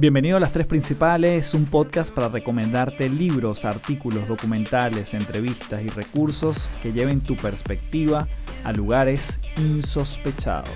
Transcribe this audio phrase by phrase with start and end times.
[0.00, 6.70] Bienvenido a Las Tres Principales, un podcast para recomendarte libros, artículos, documentales, entrevistas y recursos
[6.82, 8.26] que lleven tu perspectiva
[8.64, 10.70] a lugares insospechados.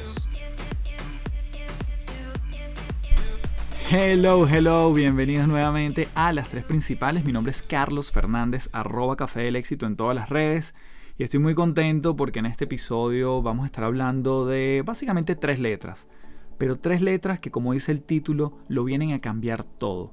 [3.91, 7.25] Hello, hello, bienvenidos nuevamente a Las Tres Principales.
[7.25, 10.75] Mi nombre es Carlos Fernández, arroba Café del Éxito en todas las redes.
[11.17, 15.61] Y estoy muy contento porque en este episodio vamos a estar hablando de básicamente tres
[15.61, 16.09] letras
[16.59, 20.13] pero tres letras que como dice el título lo vienen a cambiar todo.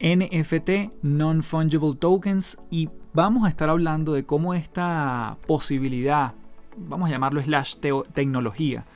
[0.00, 6.34] NFT, Non-Fungible Tokens, y vamos a estar hablando de cómo esta posibilidad,
[6.76, 7.76] vamos a llamarlo slash
[8.14, 8.86] tecnología,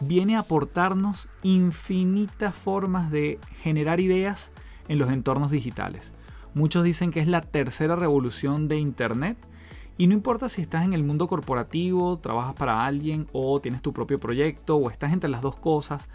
[0.00, 4.50] viene a aportarnos infinitas formas de generar ideas
[4.88, 6.14] en los entornos digitales.
[6.54, 9.36] Muchos dicen que es la tercera revolución de Internet,
[9.98, 13.92] y no importa si estás en el mundo corporativo, trabajas para alguien o tienes tu
[13.92, 16.08] propio proyecto o estás entre las dos cosas,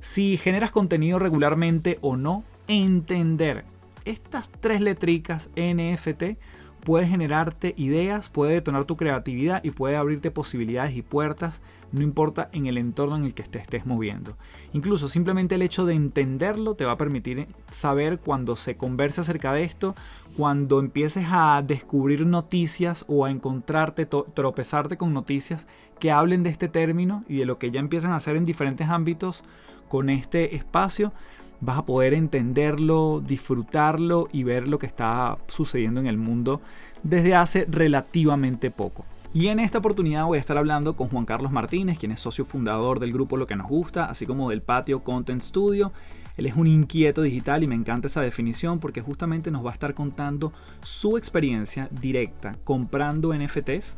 [0.00, 3.64] si generas contenido regularmente o no, entender
[4.04, 6.38] estas tres letricas NFT
[6.86, 12.48] puede generarte ideas, puede detonar tu creatividad y puede abrirte posibilidades y puertas, no importa
[12.52, 14.36] en el entorno en el que te estés moviendo.
[14.72, 19.52] Incluso simplemente el hecho de entenderlo te va a permitir saber cuando se conversa acerca
[19.52, 19.96] de esto,
[20.36, 25.66] cuando empieces a descubrir noticias o a encontrarte, tropezarte con noticias
[25.98, 28.88] que hablen de este término y de lo que ya empiezan a hacer en diferentes
[28.90, 29.42] ámbitos
[29.88, 31.12] con este espacio
[31.60, 36.60] vas a poder entenderlo, disfrutarlo y ver lo que está sucediendo en el mundo
[37.02, 39.04] desde hace relativamente poco.
[39.32, 42.44] Y en esta oportunidad voy a estar hablando con Juan Carlos Martínez, quien es socio
[42.44, 45.92] fundador del grupo Lo que nos gusta, así como del Patio Content Studio.
[46.36, 49.74] Él es un inquieto digital y me encanta esa definición porque justamente nos va a
[49.74, 53.96] estar contando su experiencia directa comprando NFTs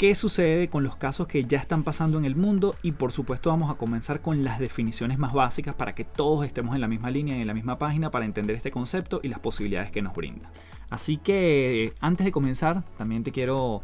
[0.00, 3.50] qué sucede con los casos que ya están pasando en el mundo y por supuesto
[3.50, 7.10] vamos a comenzar con las definiciones más básicas para que todos estemos en la misma
[7.10, 10.14] línea y en la misma página para entender este concepto y las posibilidades que nos
[10.14, 10.50] brinda.
[10.88, 13.82] Así que antes de comenzar también te quiero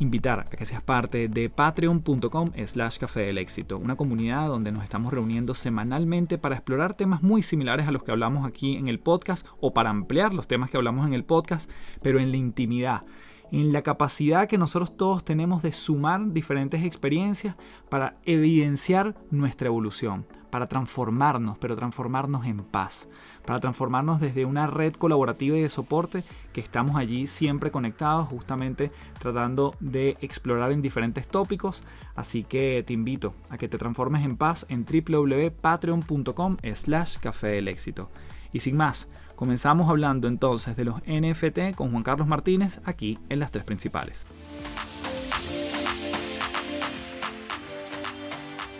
[0.00, 4.82] invitar a que seas parte de patreon.com slash café del éxito, una comunidad donde nos
[4.82, 8.98] estamos reuniendo semanalmente para explorar temas muy similares a los que hablamos aquí en el
[8.98, 11.70] podcast o para ampliar los temas que hablamos en el podcast,
[12.02, 13.02] pero en la intimidad
[13.52, 17.56] en la capacidad que nosotros todos tenemos de sumar diferentes experiencias
[17.88, 23.08] para evidenciar nuestra evolución, para transformarnos, pero transformarnos en paz,
[23.44, 28.90] para transformarnos desde una red colaborativa y de soporte que estamos allí siempre conectados, justamente
[29.18, 31.82] tratando de explorar en diferentes tópicos.
[32.14, 37.68] Así que te invito a que te transformes en paz en www.patreon.com slash café del
[37.68, 38.10] éxito.
[38.52, 43.38] Y sin más, comenzamos hablando entonces de los NFT con Juan Carlos Martínez aquí en
[43.38, 44.26] las tres principales.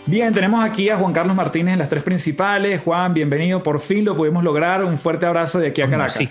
[0.06, 2.80] Bien, tenemos aquí a Juan Carlos Martínez en las tres principales.
[2.80, 3.62] Juan, bienvenido.
[3.62, 4.84] Por fin lo pudimos lograr.
[4.84, 6.14] Un fuerte abrazo de aquí a Caracas.
[6.14, 6.26] Sí.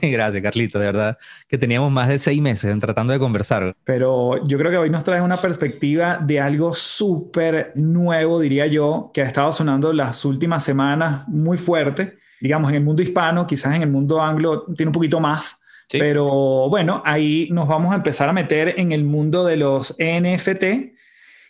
[0.12, 0.78] Gracias, Carlito.
[0.78, 3.74] De verdad que teníamos más de seis meses tratando de conversar.
[3.82, 9.10] Pero yo creo que hoy nos trae una perspectiva de algo súper nuevo, diría yo,
[9.12, 13.74] que ha estado sonando las últimas semanas muy fuerte digamos, en el mundo hispano, quizás
[13.76, 18.28] en el mundo anglo tiene un poquito más, pero bueno, ahí nos vamos a empezar
[18.28, 20.94] a meter en el mundo de los NFT.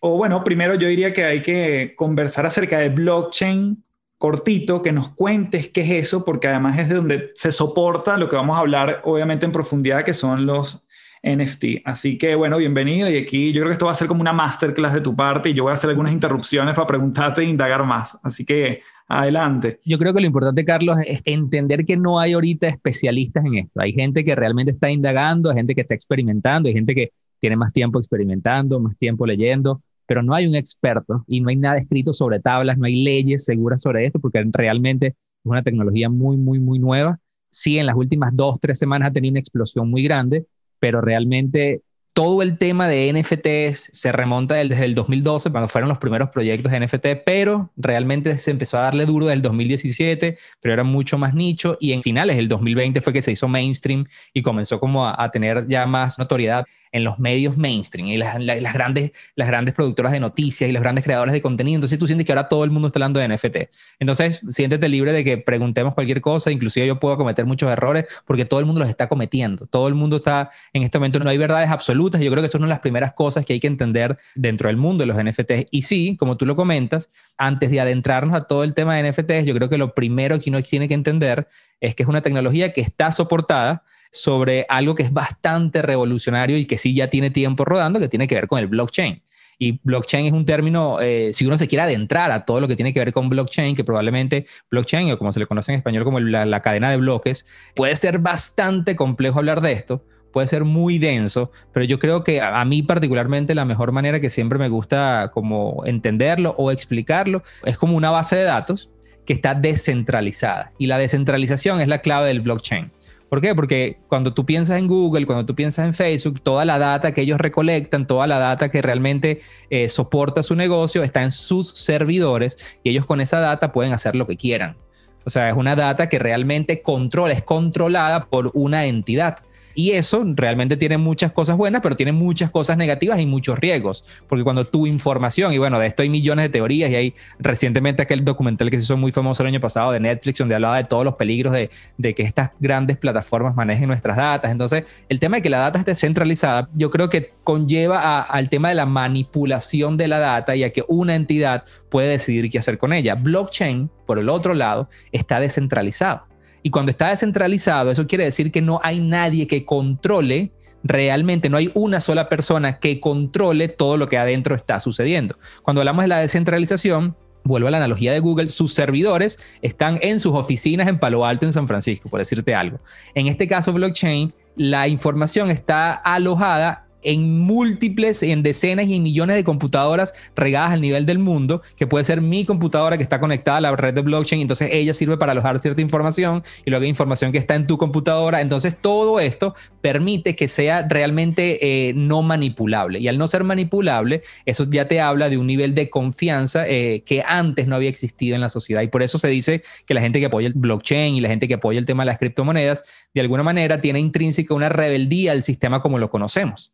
[0.00, 3.84] O bueno, primero yo diría que hay que conversar acerca de blockchain
[4.16, 8.28] cortito, que nos cuentes qué es eso, porque además es de donde se soporta lo
[8.28, 10.86] que vamos a hablar obviamente en profundidad, que son los
[11.22, 11.82] NFT.
[11.84, 14.32] Así que bueno, bienvenido y aquí yo creo que esto va a ser como una
[14.32, 17.84] masterclass de tu parte y yo voy a hacer algunas interrupciones para preguntarte e indagar
[17.84, 18.19] más.
[18.22, 19.80] Así que adelante.
[19.84, 23.80] Yo creo que lo importante, Carlos, es entender que no hay ahorita especialistas en esto.
[23.80, 27.56] Hay gente que realmente está indagando, hay gente que está experimentando, hay gente que tiene
[27.56, 31.76] más tiempo experimentando, más tiempo leyendo, pero no hay un experto y no hay nada
[31.76, 35.14] escrito sobre tablas, no hay leyes seguras sobre esto porque realmente es
[35.44, 37.19] una tecnología muy, muy, muy nueva.
[37.50, 40.47] Sí, en las últimas dos, tres semanas ha tenido una explosión muy grande,
[40.80, 41.82] pero realmente
[42.12, 46.72] todo el tema de NFTs se remonta desde el 2012, cuando fueron los primeros proyectos
[46.72, 51.18] de NFT, pero realmente se empezó a darle duro desde el 2017, pero era mucho
[51.18, 55.06] más nicho y en finales del 2020 fue que se hizo mainstream y comenzó como
[55.06, 58.34] a, a tener ya más notoriedad en los medios mainstream y las,
[58.75, 61.77] grandes, las grandes productoras de noticias y los grandes creadores de contenido.
[61.77, 63.57] Entonces tú sientes que ahora todo el mundo está hablando de NFT.
[63.98, 68.45] Entonces siéntete libre de que preguntemos cualquier cosa, inclusive yo puedo cometer muchos errores porque
[68.45, 69.66] todo el mundo los está cometiendo.
[69.66, 72.21] Todo el mundo está, en este momento no hay verdades absolutas.
[72.21, 74.69] Yo creo que eso es una de las primeras cosas que hay que entender dentro
[74.69, 75.66] del mundo de los NFTs.
[75.71, 79.47] Y sí, como tú lo comentas, antes de adentrarnos a todo el tema de NFTs,
[79.47, 81.48] yo creo que lo primero que uno tiene que entender
[81.81, 86.66] es que es una tecnología que está soportada sobre algo que es bastante revolucionario y
[86.66, 89.22] que sí ya tiene tiempo rodando, que tiene que ver con el blockchain.
[89.59, 92.77] Y blockchain es un término, eh, si uno se quiere adentrar a todo lo que
[92.77, 96.04] tiene que ver con blockchain, que probablemente blockchain, o como se le conoce en español
[96.04, 100.65] como la, la cadena de bloques, puede ser bastante complejo hablar de esto puede ser
[100.65, 104.68] muy denso, pero yo creo que a, mí particularmente la mejor manera que siempre me
[104.68, 108.91] gusta como entenderlo o explicarlo es como una base de datos
[109.27, 112.91] que está descentralizada y la descentralización es la clave del blockchain.
[113.30, 113.54] ¿Por qué?
[113.54, 117.21] Porque cuando tú piensas en Google, cuando tú piensas en Facebook, toda la data que
[117.21, 119.41] ellos recolectan, toda la data que realmente
[119.71, 124.16] eh, soporta su negocio está en sus servidores y ellos con esa data pueden hacer
[124.16, 124.77] lo que quieran.
[125.24, 129.38] O sea, es una data que realmente controla, es controlada por una entidad.
[129.74, 134.04] Y eso realmente tiene muchas cosas buenas, pero tiene muchas cosas negativas y muchos riesgos.
[134.28, 138.02] Porque cuando tu información, y bueno, de esto hay millones de teorías, y hay recientemente
[138.02, 140.84] aquel documental que se hizo muy famoso el año pasado de Netflix, donde hablaba de
[140.84, 141.70] todos los peligros de,
[142.14, 144.50] que estas grandes plataformas manejen nuestras datas.
[144.50, 148.68] Entonces, el tema de que la data esté centralizada, yo creo que conlleva al tema
[148.68, 152.78] de la manipulación de la data y a que una entidad puede decidir qué hacer
[152.78, 153.14] con ella.
[153.14, 156.29] Blockchain, por el otro lado, está descentralizado.
[156.62, 160.53] Y cuando está descentralizado, eso quiere decir que no hay nadie que controle
[160.83, 165.36] realmente, no hay una sola persona que controle todo lo que adentro está sucediendo.
[165.62, 170.21] Cuando hablamos de la descentralización, vuelvo a la analogía de Google, sus servidores están en
[170.21, 172.80] sus oficinas en Palo Alto, en San Francisco, por decirte algo.
[173.15, 179.36] En este caso, blockchain, la información está alojada en múltiples, en decenas y en millones
[179.36, 183.58] de computadoras regadas al nivel del mundo, que puede ser mi computadora que está conectada
[183.58, 186.88] a la red de blockchain, entonces ella sirve para alojar cierta información y luego hay
[186.88, 192.22] información que está en tu computadora, entonces todo esto permite que sea realmente eh, no
[192.22, 192.98] manipulable.
[192.98, 197.03] Y al no ser manipulable, eso ya te habla de un nivel de confianza eh,
[197.04, 198.82] que antes no había existido en la sociedad.
[198.82, 201.48] Y por eso se dice que la gente que apoya el blockchain y la gente
[201.48, 205.42] que apoya el tema de las criptomonedas, de alguna manera tiene intrínseca una rebeldía al
[205.42, 206.72] sistema como lo conocemos.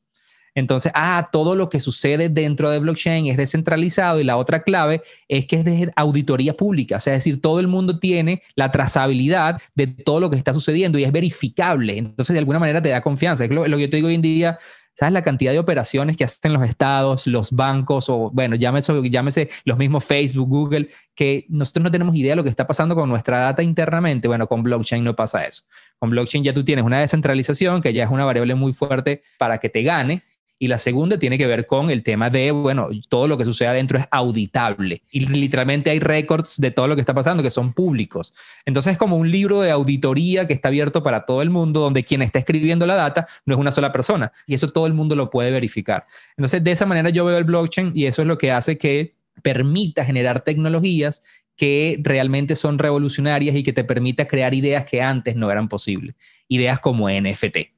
[0.56, 5.02] Entonces, ah, todo lo que sucede dentro de blockchain es descentralizado y la otra clave
[5.28, 8.70] es que es de auditoría pública, o sea, es decir, todo el mundo tiene la
[8.70, 11.98] trazabilidad de todo lo que está sucediendo y es verificable.
[11.98, 13.44] Entonces, de alguna manera te da confianza.
[13.44, 14.58] Es lo, que yo te digo hoy en día,
[14.98, 19.50] ¿Sabes la cantidad de operaciones que hacen los estados, los bancos o, bueno, llámese, llámese
[19.66, 23.06] los mismos Facebook, Google, que nosotros no tenemos idea de lo que está pasando con
[23.06, 24.26] nuestra data internamente?
[24.26, 25.64] Bueno, con blockchain no pasa eso.
[25.98, 29.58] Con blockchain ya tú tienes una descentralización que ya es una variable muy fuerte para
[29.58, 30.22] que te gane
[30.58, 33.68] y la segunda tiene que ver con el tema de, bueno, todo lo que sucede
[33.68, 35.02] adentro es auditable.
[35.10, 38.32] Y literalmente hay récords de todo lo que está pasando que son públicos.
[38.64, 42.04] Entonces es como un libro de auditoría que está abierto para todo el mundo, donde
[42.04, 44.32] quien está escribiendo la data no es una sola persona.
[44.46, 46.06] Y eso todo el mundo lo puede verificar.
[46.36, 49.14] Entonces de esa manera yo veo el blockchain y eso es lo que hace que
[49.42, 51.22] permita generar tecnologías
[51.56, 56.14] que realmente son revolucionarias y que te permita crear ideas que antes no eran posibles.
[56.48, 57.75] Ideas como NFT.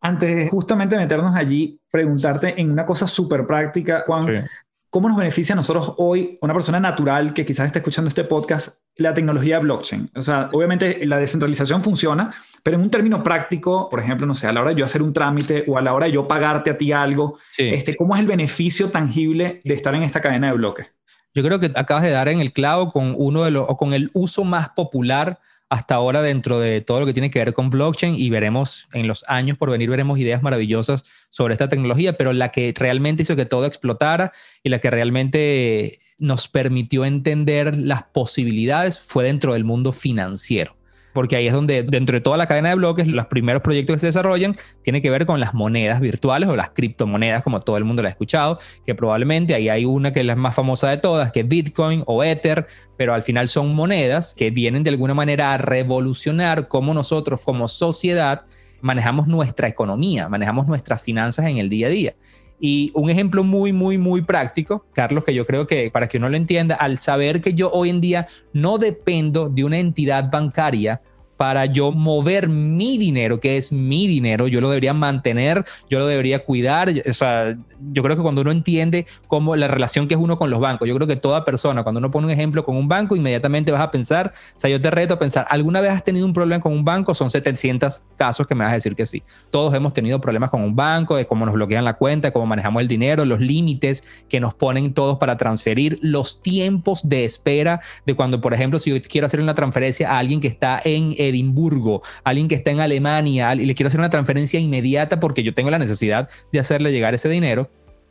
[0.00, 4.48] Antes de justamente meternos allí, preguntarte en una cosa súper práctica, Juan,
[4.88, 8.78] ¿cómo nos beneficia a nosotros hoy, una persona natural que quizás esté escuchando este podcast,
[8.96, 10.10] la tecnología blockchain?
[10.16, 14.46] O sea, obviamente la descentralización funciona, pero en un término práctico, por ejemplo, no sé,
[14.46, 16.70] a la hora de yo hacer un trámite o a la hora de yo pagarte
[16.70, 20.54] a ti algo, este, ¿cómo es el beneficio tangible de estar en esta cadena de
[20.54, 20.86] bloques?
[21.34, 23.92] Yo creo que acabas de dar en el clavo con uno de los, o con
[23.92, 25.38] el uso más popular
[25.70, 29.06] hasta ahora dentro de todo lo que tiene que ver con blockchain y veremos en
[29.06, 33.36] los años por venir, veremos ideas maravillosas sobre esta tecnología, pero la que realmente hizo
[33.36, 34.32] que todo explotara
[34.64, 40.79] y la que realmente nos permitió entender las posibilidades fue dentro del mundo financiero
[41.12, 44.00] porque ahí es donde dentro de toda la cadena de bloques, los primeros proyectos que
[44.00, 47.84] se desarrollan tienen que ver con las monedas virtuales o las criptomonedas, como todo el
[47.84, 50.98] mundo lo ha escuchado, que probablemente ahí hay una que es la más famosa de
[50.98, 55.14] todas, que es Bitcoin o Ether, pero al final son monedas que vienen de alguna
[55.14, 58.42] manera a revolucionar cómo nosotros como sociedad
[58.80, 62.14] manejamos nuestra economía, manejamos nuestras finanzas en el día a día.
[62.60, 66.28] Y un ejemplo muy, muy, muy práctico, Carlos, que yo creo que para que uno
[66.28, 71.00] lo entienda, al saber que yo hoy en día no dependo de una entidad bancaria
[71.40, 76.06] para yo mover mi dinero, que es mi dinero, yo lo debería mantener, yo lo
[76.06, 76.92] debería cuidar.
[77.08, 77.54] O sea,
[77.94, 80.86] yo creo que cuando uno entiende cómo la relación que es uno con los bancos,
[80.86, 83.80] yo creo que toda persona, cuando uno pone un ejemplo con un banco, inmediatamente vas
[83.80, 86.60] a pensar, o sea, yo te reto a pensar, ¿alguna vez has tenido un problema
[86.60, 87.14] con un banco?
[87.14, 89.22] Son 700 casos que me vas a decir que sí.
[89.48, 92.82] Todos hemos tenido problemas con un banco, de cómo nos bloquean la cuenta, cómo manejamos
[92.82, 98.14] el dinero, los límites que nos ponen todos para transferir, los tiempos de espera de
[98.14, 102.02] cuando, por ejemplo, si yo quiero hacer una transferencia a alguien que está en Edimburgo,
[102.24, 105.70] alguien que está en Alemania y le quiero hacer una transferencia inmediata porque yo tengo
[105.70, 107.70] la necesidad de hacerle llegar ese dinero,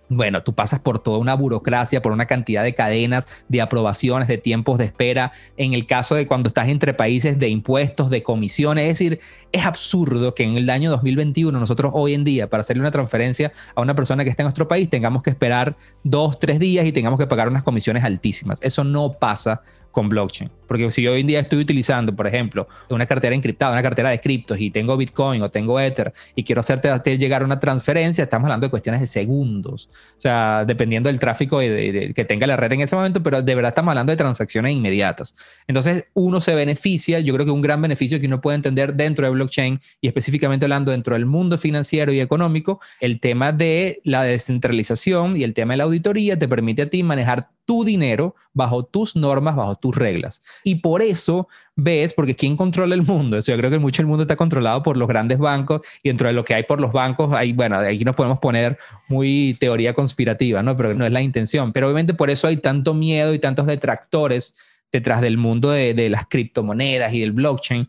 [0.09, 4.39] bueno, tú pasas por toda una burocracia, por una cantidad de cadenas, de aprobaciones, de
[4.39, 5.31] tiempos de espera.
[5.55, 9.19] En el caso de cuando estás entre países de impuestos, de comisiones, es decir,
[9.51, 13.51] es absurdo que en el año 2021 nosotros hoy en día para hacerle una transferencia
[13.75, 16.91] a una persona que está en nuestro país tengamos que esperar dos, tres días y
[16.91, 18.59] tengamos que pagar unas comisiones altísimas.
[18.63, 19.61] Eso no pasa
[19.91, 20.49] con blockchain.
[20.67, 24.09] Porque si yo hoy en día estoy utilizando, por ejemplo, una cartera encriptada, una cartera
[24.11, 28.45] de criptos y tengo Bitcoin o tengo Ether y quiero hacerte llegar una transferencia, estamos
[28.45, 29.89] hablando de cuestiones de segundos.
[30.17, 33.69] O sea, dependiendo del tráfico que tenga la red en ese momento, pero de verdad
[33.69, 35.35] estamos hablando de transacciones inmediatas.
[35.67, 39.25] Entonces, uno se beneficia, yo creo que un gran beneficio que uno puede entender dentro
[39.25, 44.21] de blockchain y específicamente hablando dentro del mundo financiero y económico, el tema de la
[44.23, 48.83] descentralización y el tema de la auditoría te permite a ti manejar tu dinero bajo
[48.83, 50.41] tus normas, bajo tus reglas.
[50.63, 53.37] Y por eso ves, porque ¿quién controla el mundo?
[53.37, 56.29] Eso yo creo que mucho el mundo está controlado por los grandes bancos y dentro
[56.29, 59.93] de lo que hay por los bancos, hay, bueno, aquí nos podemos poner muy teoría
[59.93, 60.75] conspirativa, ¿no?
[60.75, 61.71] Pero no es la intención.
[61.71, 64.55] Pero obviamente por eso hay tanto miedo y tantos detractores
[64.91, 67.87] detrás del mundo de, de las criptomonedas y del blockchain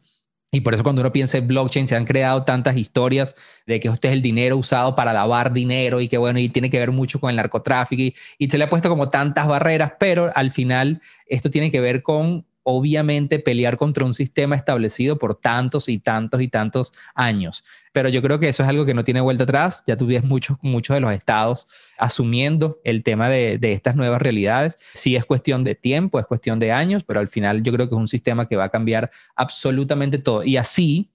[0.52, 3.88] y por eso cuando uno piensa en blockchain se han creado tantas historias de que
[3.88, 6.90] este es el dinero usado para lavar dinero y que bueno, y tiene que ver
[6.90, 10.50] mucho con el narcotráfico y, y se le ha puesto como tantas barreras, pero al
[10.50, 15.98] final esto tiene que ver con obviamente pelear contra un sistema establecido por tantos y
[15.98, 17.64] tantos y tantos años.
[17.92, 19.82] Pero yo creo que eso es algo que no tiene vuelta atrás.
[19.86, 21.66] Ya tuviste muchos, muchos de los estados
[21.98, 24.78] asumiendo el tema de, de estas nuevas realidades.
[24.94, 27.94] Sí es cuestión de tiempo, es cuestión de años, pero al final yo creo que
[27.94, 30.44] es un sistema que va a cambiar absolutamente todo.
[30.44, 31.10] Y así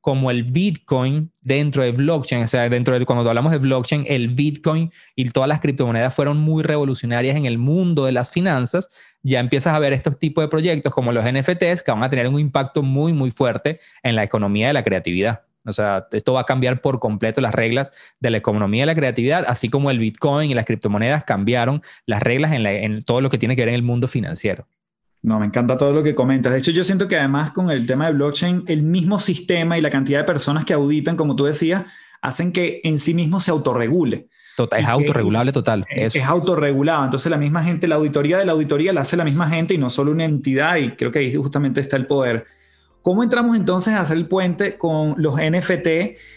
[0.00, 4.30] como el Bitcoin dentro de blockchain, o sea, dentro de cuando hablamos de blockchain, el
[4.30, 8.88] Bitcoin y todas las criptomonedas fueron muy revolucionarias en el mundo de las finanzas,
[9.22, 12.28] ya empiezas a ver estos tipos de proyectos como los NFTs que van a tener
[12.28, 15.42] un impacto muy, muy fuerte en la economía de la creatividad.
[15.66, 18.94] O sea, esto va a cambiar por completo las reglas de la economía de la
[18.94, 23.28] creatividad, así como el Bitcoin y las criptomonedas cambiaron las reglas en, en todo lo
[23.28, 24.66] que tiene que ver en el mundo financiero.
[25.22, 26.52] No, me encanta todo lo que comentas.
[26.52, 29.80] De hecho, yo siento que además con el tema de blockchain, el mismo sistema y
[29.80, 31.84] la cantidad de personas que auditan, como tú decías,
[32.22, 34.28] hacen que en sí mismo se autorregule.
[34.56, 35.86] Total, es autorregulable total.
[35.90, 37.04] Es, es, autorregulado.
[37.04, 39.78] Entonces la misma gente, la auditoría de la auditoría la hace la misma gente y
[39.78, 40.76] no solo una entidad.
[40.76, 42.46] Y creo que ahí justamente está el poder.
[43.02, 45.88] ¿Cómo entramos entonces a hacer el puente con los NFT?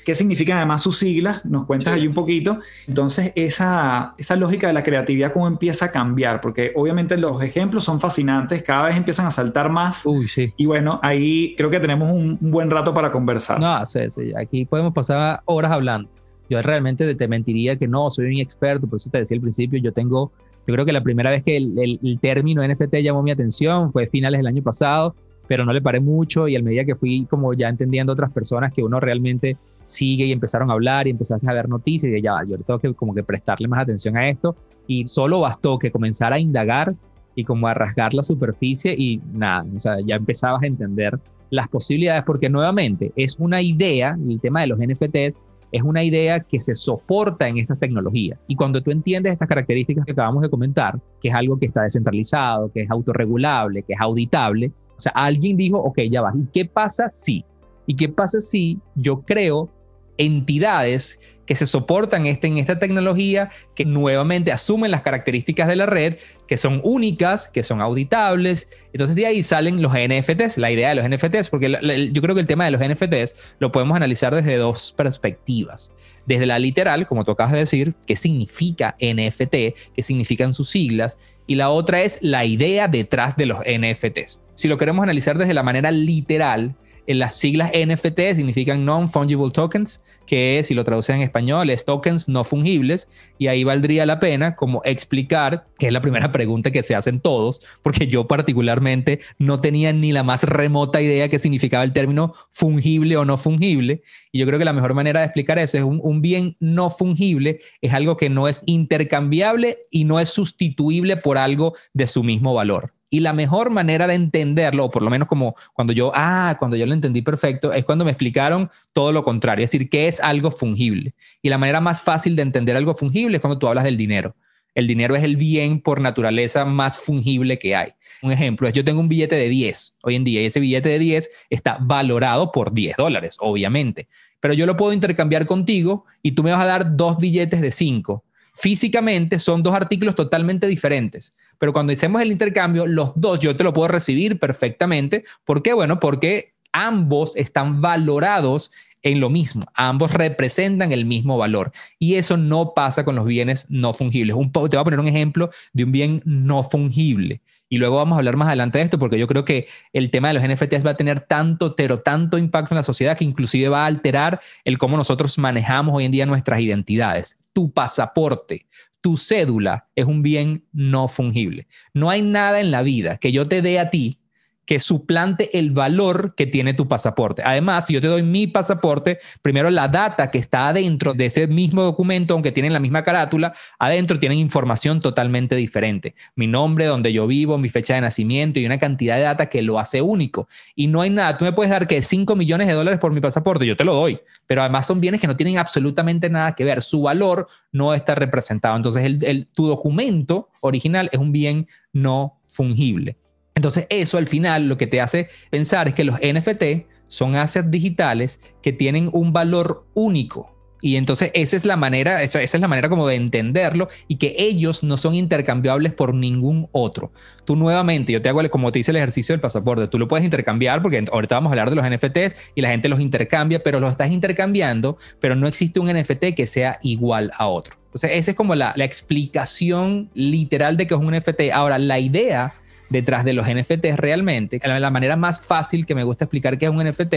[0.05, 1.43] ¿Qué significan además sus siglas?
[1.43, 2.59] Nos cuentas ahí un poquito.
[2.87, 6.39] Entonces, esa, esa lógica de la creatividad, ¿cómo empieza a cambiar?
[6.39, 10.05] Porque obviamente los ejemplos son fascinantes, cada vez empiezan a saltar más.
[10.05, 10.53] Uy, sí.
[10.55, 13.59] Y bueno, ahí creo que tenemos un, un buen rato para conversar.
[13.59, 14.31] No, sí, sí.
[14.33, 16.09] Aquí podemos pasar horas hablando.
[16.49, 19.79] Yo realmente te mentiría que no, soy un experto, por eso te decía al principio,
[19.79, 20.31] yo tengo,
[20.65, 23.91] yo creo que la primera vez que el, el, el término NFT llamó mi atención
[23.91, 25.13] fue finales del año pasado
[25.47, 28.73] pero no le paré mucho y a medida que fui como ya entendiendo otras personas
[28.73, 32.37] que uno realmente sigue y empezaron a hablar y empezaste a ver noticias y ya,
[32.47, 34.55] yo tengo que como que prestarle más atención a esto
[34.87, 36.95] y solo bastó que comenzara a indagar
[37.35, 41.19] y como a rasgar la superficie y nada, o sea, ya empezabas a entender
[41.49, 45.37] las posibilidades porque nuevamente es una idea, el tema de los NFTs
[45.73, 48.39] es una idea que se soporta en estas tecnologías.
[48.47, 51.81] Y cuando tú entiendes estas características que acabamos de comentar, que es algo que está
[51.81, 56.45] descentralizado, que es autorregulable, que es auditable, o sea, alguien dijo, ok, ya va, ¿y
[56.53, 57.43] qué pasa si?
[57.87, 59.67] ¿Y qué pasa si yo creo
[60.17, 65.85] entidades que se soportan este, en esta tecnología, que nuevamente asumen las características de la
[65.85, 66.15] red,
[66.47, 68.67] que son únicas, que son auditables.
[68.93, 71.69] Entonces de ahí salen los NFTs, la idea de los NFTs, porque
[72.13, 75.91] yo creo que el tema de los NFTs lo podemos analizar desde dos perspectivas.
[76.25, 79.51] Desde la literal, como tú acabas de decir, qué significa NFT,
[79.93, 84.39] qué significan sus siglas, y la otra es la idea detrás de los NFTs.
[84.55, 86.75] Si lo queremos analizar desde la manera literal,
[87.07, 92.43] las siglas NFT significan Non-Fungible Tokens, que si lo traducen en español es tokens no
[92.43, 96.95] fungibles, y ahí valdría la pena como explicar, que es la primera pregunta que se
[96.95, 101.93] hacen todos, porque yo particularmente no tenía ni la más remota idea qué significaba el
[101.93, 105.77] término fungible o no fungible, y yo creo que la mejor manera de explicar eso
[105.77, 110.29] es un, un bien no fungible, es algo que no es intercambiable y no es
[110.29, 112.93] sustituible por algo de su mismo valor.
[113.13, 116.75] Y la mejor manera de entenderlo, o por lo menos como cuando yo, ah, cuando
[116.75, 120.19] yo lo entendí perfecto, es cuando me explicaron todo lo contrario, es decir, qué es
[120.19, 121.13] algo fungible.
[121.43, 124.35] Y la manera más fácil de entender algo fungible es cuando tú hablas del dinero.
[124.73, 127.91] El dinero es el bien por naturaleza más fungible que hay.
[128.23, 130.89] Un ejemplo es, yo tengo un billete de 10 hoy en día y ese billete
[130.89, 134.07] de 10 está valorado por 10 dólares, obviamente.
[134.39, 137.69] Pero yo lo puedo intercambiar contigo y tú me vas a dar dos billetes de
[137.69, 138.23] 5
[138.53, 143.63] Físicamente son dos artículos totalmente diferentes, pero cuando hacemos el intercambio, los dos yo te
[143.63, 145.23] lo puedo recibir perfectamente.
[145.43, 145.73] ¿Por qué?
[145.73, 148.71] Bueno, porque ambos están valorados
[149.03, 149.63] en lo mismo.
[149.75, 151.71] Ambos representan el mismo valor.
[151.99, 154.35] Y eso no pasa con los bienes no fungibles.
[154.35, 157.41] Un, te voy a poner un ejemplo de un bien no fungible.
[157.69, 160.27] Y luego vamos a hablar más adelante de esto, porque yo creo que el tema
[160.27, 163.67] de los NFTs va a tener tanto, pero tanto impacto en la sociedad que inclusive
[163.67, 167.39] va a alterar el cómo nosotros manejamos hoy en día nuestras identidades.
[167.51, 168.67] Tu pasaporte,
[169.01, 171.67] tu cédula es un bien no fungible.
[171.93, 174.19] No hay nada en la vida que yo te dé a ti
[174.65, 177.41] que suplante el valor que tiene tu pasaporte.
[177.45, 181.47] Además, si yo te doy mi pasaporte, primero la data que está adentro de ese
[181.47, 186.15] mismo documento, aunque tienen la misma carátula, adentro tienen información totalmente diferente.
[186.35, 189.61] Mi nombre, donde yo vivo, mi fecha de nacimiento y una cantidad de data que
[189.61, 190.47] lo hace único.
[190.75, 193.21] Y no hay nada, tú me puedes dar que 5 millones de dólares por mi
[193.21, 196.63] pasaporte, yo te lo doy, pero además son bienes que no tienen absolutamente nada que
[196.63, 196.81] ver.
[196.81, 198.75] Su valor no está representado.
[198.75, 203.17] Entonces, el, tu documento original es un bien no fungible.
[203.55, 207.69] Entonces eso al final lo que te hace pensar es que los NFT son assets
[207.69, 210.53] digitales que tienen un valor único.
[210.81, 214.35] Y entonces esa es la manera, esa, es la manera como de entenderlo y que
[214.37, 217.13] ellos no son intercambiables por ningún otro.
[217.45, 220.25] Tú nuevamente, yo te hago como te dice el ejercicio del pasaporte, tú lo puedes
[220.25, 223.79] intercambiar porque ahorita vamos a hablar de los NFTs y la gente los intercambia, pero
[223.79, 227.77] los estás intercambiando, pero no existe un NFT que sea igual a otro.
[227.85, 231.43] Entonces esa es como la, la explicación literal de que es un NFT.
[231.53, 232.53] Ahora, la idea
[232.89, 234.59] detrás de los NFTs realmente.
[234.63, 237.13] La manera más fácil que me gusta explicar qué es un NFT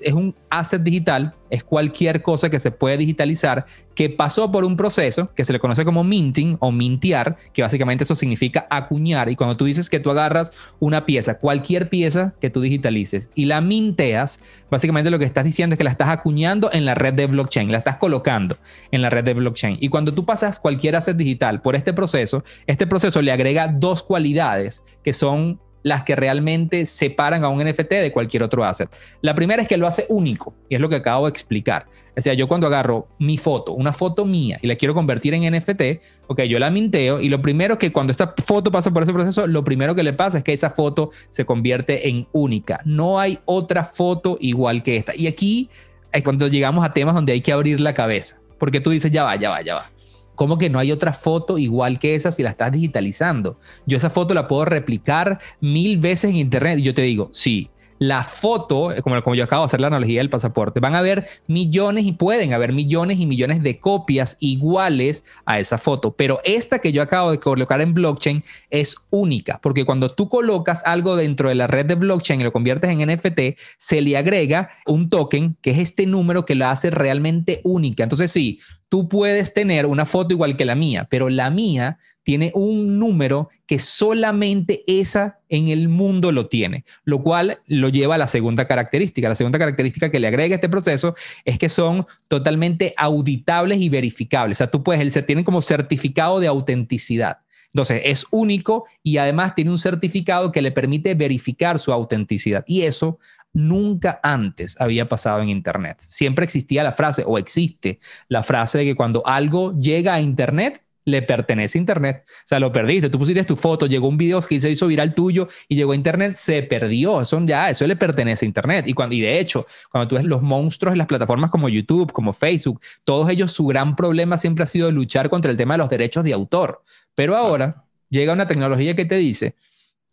[0.00, 4.76] es un asset digital, es cualquier cosa que se puede digitalizar que pasó por un
[4.76, 9.28] proceso que se le conoce como minting o mintear, que básicamente eso significa acuñar.
[9.28, 13.46] Y cuando tú dices que tú agarras una pieza, cualquier pieza que tú digitalices y
[13.46, 14.40] la minteas,
[14.70, 17.72] básicamente lo que estás diciendo es que la estás acuñando en la red de blockchain,
[17.72, 18.56] la estás colocando
[18.92, 19.78] en la red de blockchain.
[19.80, 24.02] Y cuando tú pasas cualquier asset digital por este proceso, este proceso le agrega dos
[24.02, 28.94] cualidades que son las que realmente separan a un NFT de cualquier otro asset.
[29.20, 31.86] La primera es que lo hace único, y es lo que acabo de explicar.
[32.16, 35.54] O sea, yo cuando agarro mi foto, una foto mía, y la quiero convertir en
[35.54, 35.82] NFT,
[36.26, 39.46] ok, yo la minteo, y lo primero que cuando esta foto pasa por ese proceso,
[39.46, 42.80] lo primero que le pasa es que esa foto se convierte en única.
[42.84, 45.14] No hay otra foto igual que esta.
[45.14, 45.70] Y aquí
[46.12, 49.24] es cuando llegamos a temas donde hay que abrir la cabeza, porque tú dices, ya
[49.24, 49.97] va, ya va, ya va
[50.38, 53.58] ¿Cómo que no hay otra foto igual que esa si la estás digitalizando?
[53.86, 56.78] Yo esa foto la puedo replicar mil veces en internet.
[56.78, 60.20] Y yo te digo, sí, la foto, como, como yo acabo de hacer la analogía
[60.20, 65.24] del pasaporte, van a haber millones y pueden haber millones y millones de copias iguales
[65.44, 69.84] a esa foto, pero esta que yo acabo de colocar en blockchain es única, porque
[69.84, 73.58] cuando tú colocas algo dentro de la red de blockchain y lo conviertes en NFT,
[73.76, 78.04] se le agrega un token que es este número que la hace realmente única.
[78.04, 82.52] Entonces sí, tú puedes tener una foto igual que la mía, pero la mía tiene
[82.54, 88.18] un número que solamente esa en el mundo lo tiene, lo cual lo lleva a
[88.18, 89.28] la segunda característica.
[89.28, 94.56] La segunda característica que le agrega este proceso es que son totalmente auditables y verificables.
[94.56, 97.38] O sea, tú puedes, se tienen como certificado de autenticidad.
[97.72, 102.64] Entonces, es único y además tiene un certificado que le permite verificar su autenticidad.
[102.66, 103.18] Y eso
[103.52, 105.98] nunca antes había pasado en Internet.
[106.00, 110.82] Siempre existía la frase, o existe la frase de que cuando algo llega a Internet,
[111.08, 112.22] le pertenece a Internet.
[112.26, 113.08] O sea, lo perdiste.
[113.08, 115.94] Tú pusiste tu foto, llegó un video que se hizo viral tuyo y llegó a
[115.94, 117.22] Internet, se perdió.
[117.22, 118.86] Eso ya, eso le pertenece a Internet.
[118.86, 122.12] Y, cuando, y de hecho, cuando tú ves los monstruos en las plataformas como YouTube,
[122.12, 125.78] como Facebook, todos ellos, su gran problema siempre ha sido luchar contra el tema de
[125.78, 126.82] los derechos de autor.
[127.14, 129.54] Pero ahora llega una tecnología que te dice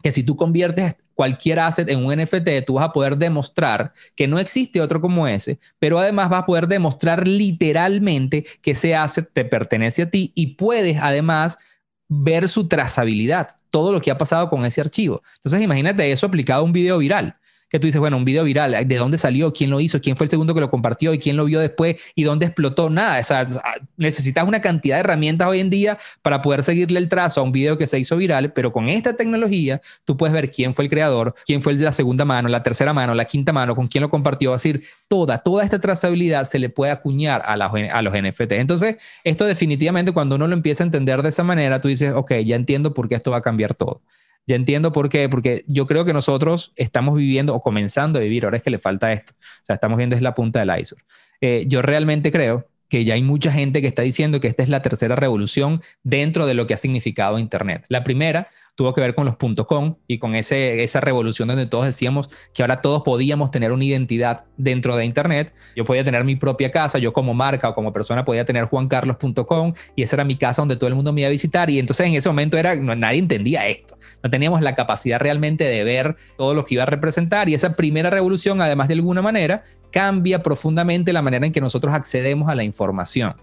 [0.05, 4.27] que si tú conviertes cualquier asset en un NFT, tú vas a poder demostrar que
[4.27, 9.27] no existe otro como ese, pero además vas a poder demostrar literalmente que ese asset
[9.33, 11.57] te pertenece a ti y puedes además
[12.07, 15.23] ver su trazabilidad, todo lo que ha pasado con ese archivo.
[15.37, 17.37] Entonces imagínate eso aplicado a un video viral
[17.75, 19.51] que tú dices, bueno, un video viral, ¿de dónde salió?
[19.51, 19.99] ¿Quién lo hizo?
[19.99, 21.13] ¿Quién fue el segundo que lo compartió?
[21.13, 21.97] ¿Y quién lo vio después?
[22.15, 22.89] ¿Y dónde explotó?
[22.89, 23.45] Nada, o sea,
[23.97, 27.51] necesitas una cantidad de herramientas hoy en día para poder seguirle el trazo a un
[27.51, 30.89] video que se hizo viral, pero con esta tecnología tú puedes ver quién fue el
[30.89, 33.87] creador, quién fue el de la segunda mano, la tercera mano, la quinta mano, con
[33.87, 38.01] quién lo compartió, es decir, toda, toda esta trazabilidad se le puede acuñar a, a
[38.01, 38.53] los NFT.
[38.53, 42.35] Entonces, esto definitivamente cuando uno lo empieza a entender de esa manera, tú dices, ok,
[42.45, 44.01] ya entiendo por qué esto va a cambiar todo.
[44.47, 48.45] Ya entiendo por qué, porque yo creo que nosotros estamos viviendo o comenzando a vivir,
[48.45, 51.03] ahora es que le falta esto, o sea, estamos viendo es la punta del iceberg.
[51.41, 54.69] Eh, yo realmente creo que ya hay mucha gente que está diciendo que esta es
[54.69, 57.85] la tercera revolución dentro de lo que ha significado Internet.
[57.89, 59.35] La primera tuvo que ver con los
[59.65, 63.85] .com y con ese, esa revolución donde todos decíamos que ahora todos podíamos tener una
[63.85, 65.53] identidad dentro de Internet.
[65.75, 69.73] Yo podía tener mi propia casa, yo como marca o como persona podía tener juancarlos.com
[69.95, 72.07] y esa era mi casa donde todo el mundo me iba a visitar y entonces
[72.07, 73.97] en ese momento era, nadie entendía esto.
[74.21, 77.75] No teníamos la capacidad realmente de ver todo lo que iba a representar y esa
[77.75, 82.55] primera revolución, además de alguna manera, cambia profundamente la manera en que nosotros accedemos a
[82.55, 83.35] la información.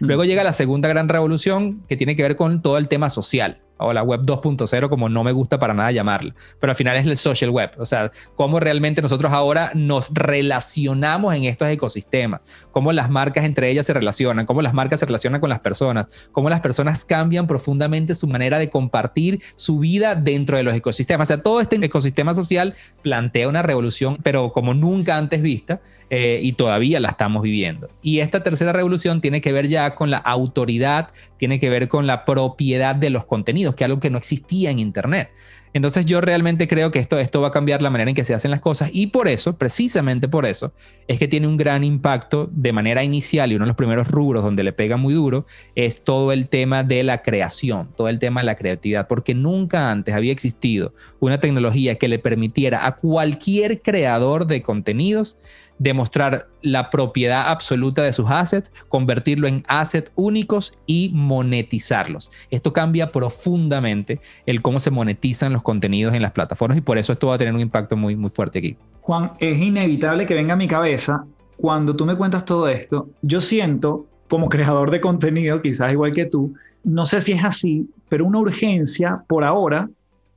[0.00, 3.60] Luego llega la segunda gran revolución que tiene que ver con todo el tema social
[3.80, 7.06] o la web 2.0 como no me gusta para nada llamarla, pero al final es
[7.06, 12.40] el social web, o sea, cómo realmente nosotros ahora nos relacionamos en estos ecosistemas,
[12.70, 16.08] cómo las marcas entre ellas se relacionan, cómo las marcas se relacionan con las personas,
[16.32, 21.28] cómo las personas cambian profundamente su manera de compartir su vida dentro de los ecosistemas,
[21.28, 25.80] o sea, todo este ecosistema social plantea una revolución, pero como nunca antes vista,
[26.12, 27.88] eh, y todavía la estamos viviendo.
[28.02, 32.08] Y esta tercera revolución tiene que ver ya con la autoridad, tiene que ver con
[32.08, 35.30] la propiedad de los contenidos, que algo que no existía en Internet.
[35.72, 38.34] Entonces yo realmente creo que esto, esto va a cambiar la manera en que se
[38.34, 40.72] hacen las cosas y por eso, precisamente por eso,
[41.06, 44.42] es que tiene un gran impacto de manera inicial y uno de los primeros rubros
[44.42, 48.40] donde le pega muy duro es todo el tema de la creación, todo el tema
[48.40, 53.80] de la creatividad, porque nunca antes había existido una tecnología que le permitiera a cualquier
[53.80, 55.36] creador de contenidos
[55.80, 62.30] demostrar la propiedad absoluta de sus assets, convertirlo en assets únicos y monetizarlos.
[62.50, 67.14] Esto cambia profundamente el cómo se monetizan los contenidos en las plataformas y por eso
[67.14, 68.76] esto va a tener un impacto muy, muy fuerte aquí.
[69.00, 71.24] Juan, es inevitable que venga a mi cabeza
[71.56, 73.08] cuando tú me cuentas todo esto.
[73.22, 76.52] Yo siento, como creador de contenido, quizás igual que tú,
[76.84, 79.88] no sé si es así, pero una urgencia por ahora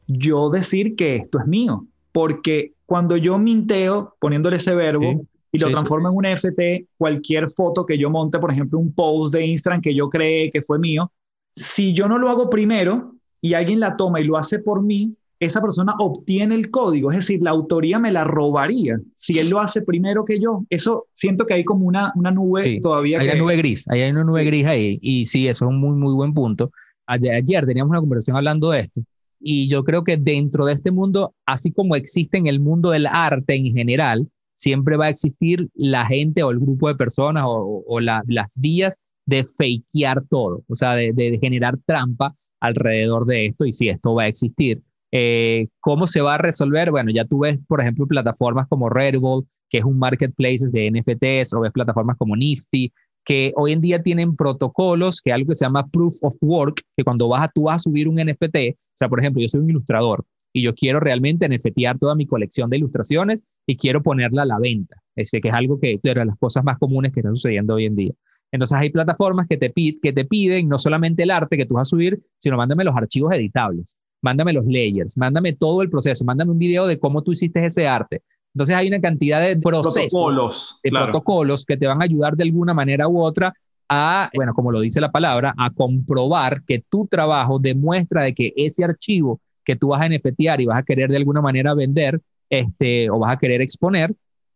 [0.07, 5.69] yo decir que esto es mío, porque cuando yo minteo poniéndole ese verbo, y lo
[5.69, 9.81] transformo en un NFT, cualquier foto que yo monte, por ejemplo, un post de Instagram
[9.81, 11.11] que yo creé que fue mío,
[11.55, 15.15] si yo no lo hago primero y alguien la toma y lo hace por mí,
[15.39, 19.59] esa persona obtiene el código, es decir, la autoría me la robaría si él lo
[19.59, 20.63] hace primero que yo.
[20.69, 23.19] Eso siento que hay como una, una nube todavía.
[23.19, 24.97] Hay una nube gris, hay una nube gris ahí.
[25.01, 26.71] Y sí, eso es un muy, muy buen punto.
[27.05, 29.01] Ayer teníamos una conversación hablando de esto.
[29.39, 33.05] Y yo creo que dentro de este mundo, así como existe en el mundo del
[33.05, 37.99] arte en general, siempre va a existir la gente o el grupo de personas o,
[37.99, 43.89] las vías de fakear todo, o sea, de, generar trampa alrededor de esto y si
[43.89, 44.81] esto va a existir.
[45.11, 46.89] Eh, ¿Cómo se va a resolver?
[46.89, 51.53] Bueno, ya tú ves, por ejemplo, plataformas como Redbull, que es un marketplace de NFTs,
[51.53, 52.91] o ves plataformas como Nifty,
[53.23, 57.03] que hoy en día tienen protocolos, que algo que se llama Proof of Work, que
[57.03, 59.61] cuando vas a, tú vas a subir un NFT, o sea, por ejemplo, yo soy
[59.61, 64.43] un ilustrador, y yo quiero realmente NFTear toda mi colección de ilustraciones y quiero ponerla
[64.43, 64.95] a la venta.
[65.15, 67.85] Ese que es algo que es de las cosas más comunes que está sucediendo hoy
[67.85, 68.13] en día.
[68.51, 71.87] Entonces hay plataformas que te, que te piden no solamente el arte que tú vas
[71.87, 76.51] a subir, sino mándame los archivos editables, mándame los layers, mándame todo el proceso, mándame
[76.51, 78.21] un video de cómo tú hiciste ese arte.
[78.53, 82.43] Entonces hay una cantidad de procesos, protocolos, de protocolos que te van a ayudar de
[82.43, 83.53] alguna manera u otra
[83.89, 88.53] a, bueno, como lo dice la palabra, a comprobar que tu trabajo demuestra de que
[88.55, 92.21] ese archivo que tú vas a NFTear y vas a querer de alguna manera vender
[92.49, 94.15] este, o vas a querer exponer,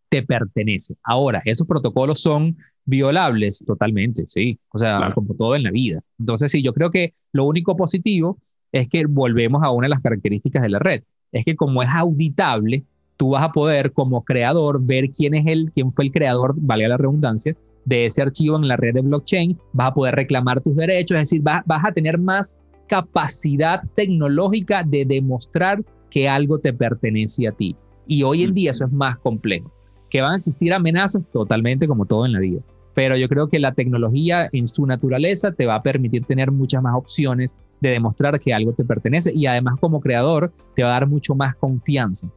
[0.09, 0.95] te pertenece.
[1.03, 5.99] Ahora, esos protocolos son violables totalmente, sí, o sea, como todo en la vida.
[6.19, 8.37] Entonces, sí, yo creo que lo único positivo
[8.71, 11.89] es que volvemos a una de las características de la red, es que como es
[11.89, 12.85] auditable,
[13.17, 16.87] tú vas a poder como creador ver quién es el, quién fue el creador, valga
[16.87, 20.75] la redundancia, de ese archivo en la red de blockchain, vas a poder reclamar tus
[20.75, 26.73] derechos, es decir, vas, vas a tener más capacidad tecnológica de demostrar que algo te
[26.73, 27.75] pertenece a ti.
[28.07, 29.71] Y hoy en día eso es más complejo.
[30.09, 32.61] Que van a existir amenazas totalmente como todo en la vida.
[32.93, 36.81] Pero yo creo que la tecnología en su naturaleza te va a permitir tener muchas
[36.81, 40.93] más opciones de demostrar que algo te pertenece y además como creador te va a
[40.93, 42.27] dar mucho más confianza.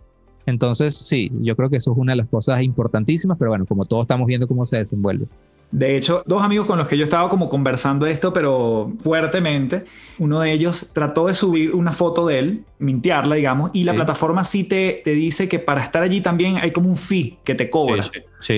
[0.46, 3.84] Entonces, sí, yo creo que eso es una de las cosas importantísimas, pero bueno, como
[3.84, 5.26] todos estamos viendo cómo se desenvuelve.
[5.70, 9.84] De hecho, dos amigos con los que yo estaba como conversando esto, pero fuertemente,
[10.18, 14.42] uno de ellos trató de subir una foto de él, mintearla, digamos, y la plataforma
[14.42, 17.70] sí te, te dice que para estar allí también hay como un fee que te
[17.70, 18.02] cobra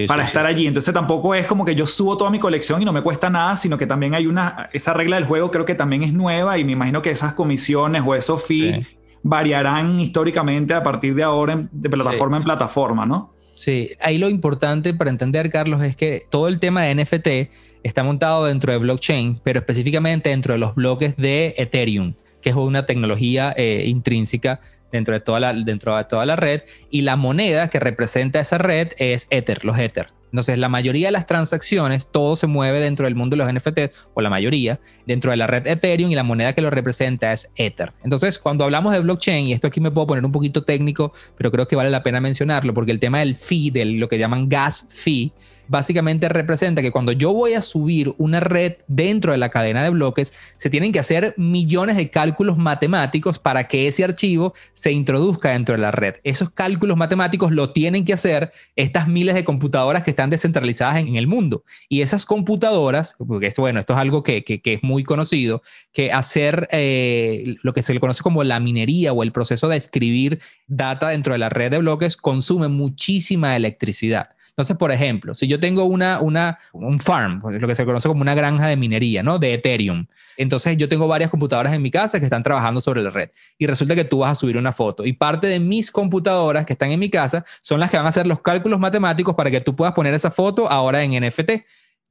[0.08, 0.66] para estar allí.
[0.66, 3.58] Entonces tampoco es como que yo subo toda mi colección y no me cuesta nada,
[3.58, 6.64] sino que también hay una, esa regla del juego creo que también es nueva y
[6.64, 8.86] me imagino que esas comisiones o esos fees
[9.22, 13.32] variarán históricamente a partir de ahora de plataforma en plataforma, ¿no?
[13.54, 17.50] Sí, ahí lo importante para entender, Carlos, es que todo el tema de NFT
[17.82, 22.56] está montado dentro de blockchain, pero específicamente dentro de los bloques de Ethereum, que es
[22.56, 24.60] una tecnología eh, intrínseca
[24.90, 28.58] dentro de, toda la, dentro de toda la red, y la moneda que representa esa
[28.58, 30.08] red es Ether, los Ether.
[30.32, 34.08] Entonces, la mayoría de las transacciones, todo se mueve dentro del mundo de los NFTs,
[34.14, 37.52] o la mayoría, dentro de la red Ethereum y la moneda que lo representa es
[37.56, 37.92] Ether.
[38.02, 41.50] Entonces, cuando hablamos de blockchain, y esto aquí me puedo poner un poquito técnico, pero
[41.50, 44.48] creo que vale la pena mencionarlo, porque el tema del fee, de lo que llaman
[44.48, 45.32] gas fee,
[45.68, 49.88] básicamente representa que cuando yo voy a subir una red dentro de la cadena de
[49.88, 55.50] bloques, se tienen que hacer millones de cálculos matemáticos para que ese archivo se introduzca
[55.50, 56.16] dentro de la red.
[56.24, 61.16] Esos cálculos matemáticos lo tienen que hacer estas miles de computadoras que están descentralizadas en,
[61.16, 61.64] el mundo.
[61.88, 66.68] Y esas computadoras, porque esto, bueno, esto es algo que, es muy conocido, que hacer
[66.72, 71.08] eh, lo que se le conoce como la minería o el proceso de escribir data
[71.08, 74.30] dentro de la red de bloques consume muchísima electricidad.
[74.52, 78.20] Entonces, por ejemplo, si yo tengo una, una, un farm, lo que se conoce como
[78.20, 79.38] una granja de minería, ¿no?
[79.38, 80.06] De Ethereum.
[80.36, 83.30] Entonces, yo tengo varias computadoras en mi casa que están trabajando sobre la red.
[83.56, 85.06] Y resulta que tú vas a subir una foto.
[85.06, 88.10] Y parte de mis computadoras que están en mi casa son las que van a
[88.10, 91.50] hacer los cálculos matemáticos para que tú puedas poner esa foto ahora en NFT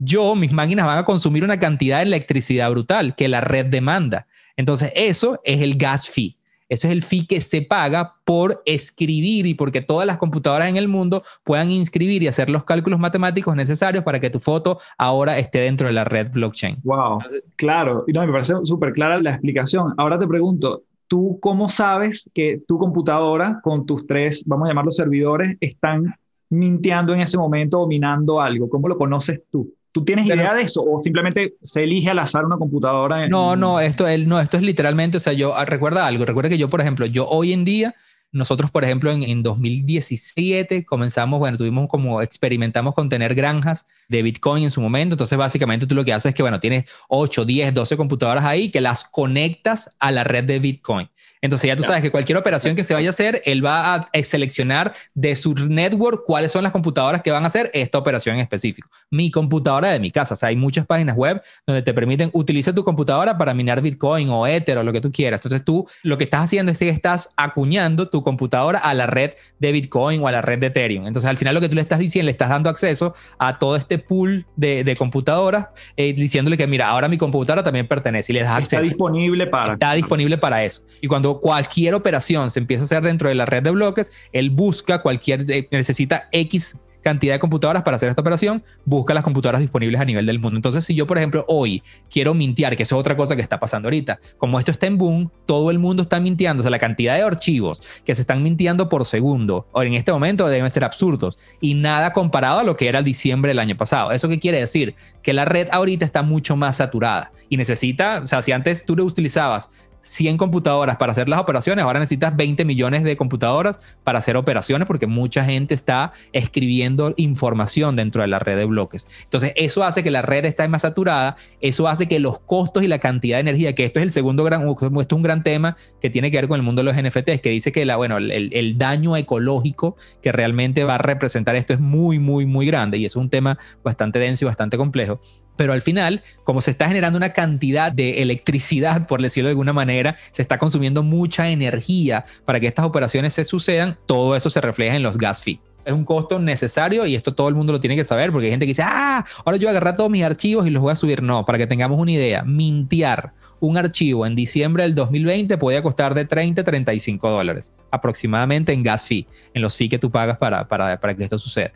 [0.03, 4.25] yo, mis máquinas van a consumir una cantidad de electricidad brutal que la red demanda.
[4.57, 6.37] Entonces, eso es el gas fee.
[6.67, 10.77] Ese es el fee que se paga por escribir y porque todas las computadoras en
[10.77, 15.37] el mundo puedan inscribir y hacer los cálculos matemáticos necesarios para que tu foto ahora
[15.37, 16.77] esté dentro de la red blockchain.
[16.83, 17.19] Wow,
[17.55, 18.03] claro.
[18.07, 19.93] Y no, me parece súper clara la explicación.
[19.97, 24.95] Ahora te pregunto, ¿tú cómo sabes que tu computadora con tus tres, vamos a llamarlos
[24.95, 26.15] servidores, están
[26.51, 28.69] mintiendo en ese momento o minando algo?
[28.69, 29.73] ¿Cómo lo conoces tú?
[29.91, 33.27] ¿Tú tienes idea de eso o simplemente se elige al azar una computadora?
[33.27, 36.57] No, no, esto, no, esto es literalmente, o sea, yo ah, recuerda algo, recuerda que
[36.57, 37.95] yo, por ejemplo, yo hoy en día,
[38.31, 44.21] nosotros, por ejemplo, en, en 2017 comenzamos, bueno, tuvimos como, experimentamos con tener granjas de
[44.21, 47.45] Bitcoin en su momento, entonces básicamente tú lo que haces es que, bueno, tienes 8,
[47.45, 51.09] 10, 12 computadoras ahí que las conectas a la red de Bitcoin.
[51.41, 54.09] Entonces ya tú sabes que cualquier operación que se vaya a hacer, él va a
[54.21, 58.41] seleccionar de su network cuáles son las computadoras que van a hacer esta operación en
[58.41, 58.89] específico.
[59.09, 62.75] Mi computadora de mi casa, o sea, hay muchas páginas web donde te permiten utilizar
[62.75, 65.41] tu computadora para minar Bitcoin o Ether o lo que tú quieras.
[65.41, 69.31] Entonces tú lo que estás haciendo es que estás acuñando tu computadora a la red
[69.60, 71.07] de Bitcoin o a la red de Ethereum.
[71.07, 73.75] Entonces al final lo que tú le estás diciendo, le estás dando acceso a todo
[73.75, 78.43] este pool de, computadoras, eh, diciéndole que mira, ahora mi computadora también pertenece y le
[78.43, 78.77] das acceso.
[78.77, 79.73] Está disponible para.
[79.73, 80.81] Está disponible para eso.
[81.01, 84.49] Y cuando cualquier operación se empieza a hacer dentro de la red de bloques, él
[84.49, 89.61] busca cualquier, eh, necesita X cantidad de computadoras para hacer esta operación, busca las computadoras
[89.61, 90.57] disponibles a nivel del mundo.
[90.57, 93.59] Entonces, si yo, por ejemplo, hoy quiero mintear, que eso es otra cosa que está
[93.59, 96.79] pasando ahorita, como esto está en boom, todo el mundo está mintiendo, o sea, la
[96.79, 100.83] cantidad de archivos que se están mintiendo por segundo, o en este momento deben ser
[100.83, 104.11] absurdos, y nada comparado a lo que era diciembre del año pasado.
[104.11, 104.95] ¿Eso qué quiere decir?
[105.21, 108.95] Que la red ahorita está mucho más saturada y necesita, o sea, si antes tú
[108.95, 109.69] lo utilizabas
[110.01, 114.87] 100 computadoras para hacer las operaciones, ahora necesitas 20 millones de computadoras para hacer operaciones
[114.87, 119.07] porque mucha gente está escribiendo información dentro de la red de bloques.
[119.23, 122.87] Entonces, eso hace que la red esté más saturada, eso hace que los costos y
[122.87, 125.77] la cantidad de energía, que esto es el segundo gran, esto es un gran tema
[125.99, 128.17] que tiene que ver con el mundo de los NFTs, que dice que la, bueno,
[128.17, 132.97] el, el daño ecológico que realmente va a representar esto es muy, muy, muy grande
[132.97, 135.21] y es un tema bastante denso y bastante complejo
[135.55, 139.73] pero al final, como se está generando una cantidad de electricidad, por decirlo de alguna
[139.73, 144.61] manera, se está consumiendo mucha energía para que estas operaciones se sucedan, todo eso se
[144.61, 145.59] refleja en los gas fees.
[145.83, 148.51] Es un costo necesario y esto todo el mundo lo tiene que saber porque hay
[148.51, 150.95] gente que dice, ah, ahora yo voy agarrar todos mis archivos y los voy a
[150.95, 151.23] subir.
[151.23, 156.13] No, para que tengamos una idea, mintear un archivo en diciembre del 2020 podía costar
[156.13, 160.37] de 30 a 35 dólares aproximadamente en gas fee, en los fees que tú pagas
[160.37, 161.71] para, para, para que esto suceda.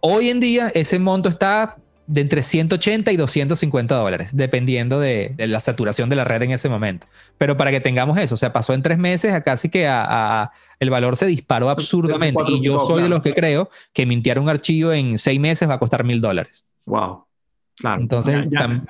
[0.00, 5.60] Hoy en día ese monto está de entre 180 y 250 dólares, dependiendo de, la
[5.60, 7.06] saturación de la red en ese momento.
[7.38, 10.50] Pero para que tengamos eso, o sea, pasó en tres meses a casi que a,
[10.80, 12.42] el valor se disparó absurdamente.
[12.48, 15.74] Y yo soy de los que creo que mintiar un archivo en seis meses va
[15.74, 16.64] a costar mil dólares.
[16.86, 17.24] Wow.
[17.76, 18.02] Claro.
[18.02, 18.46] Entonces,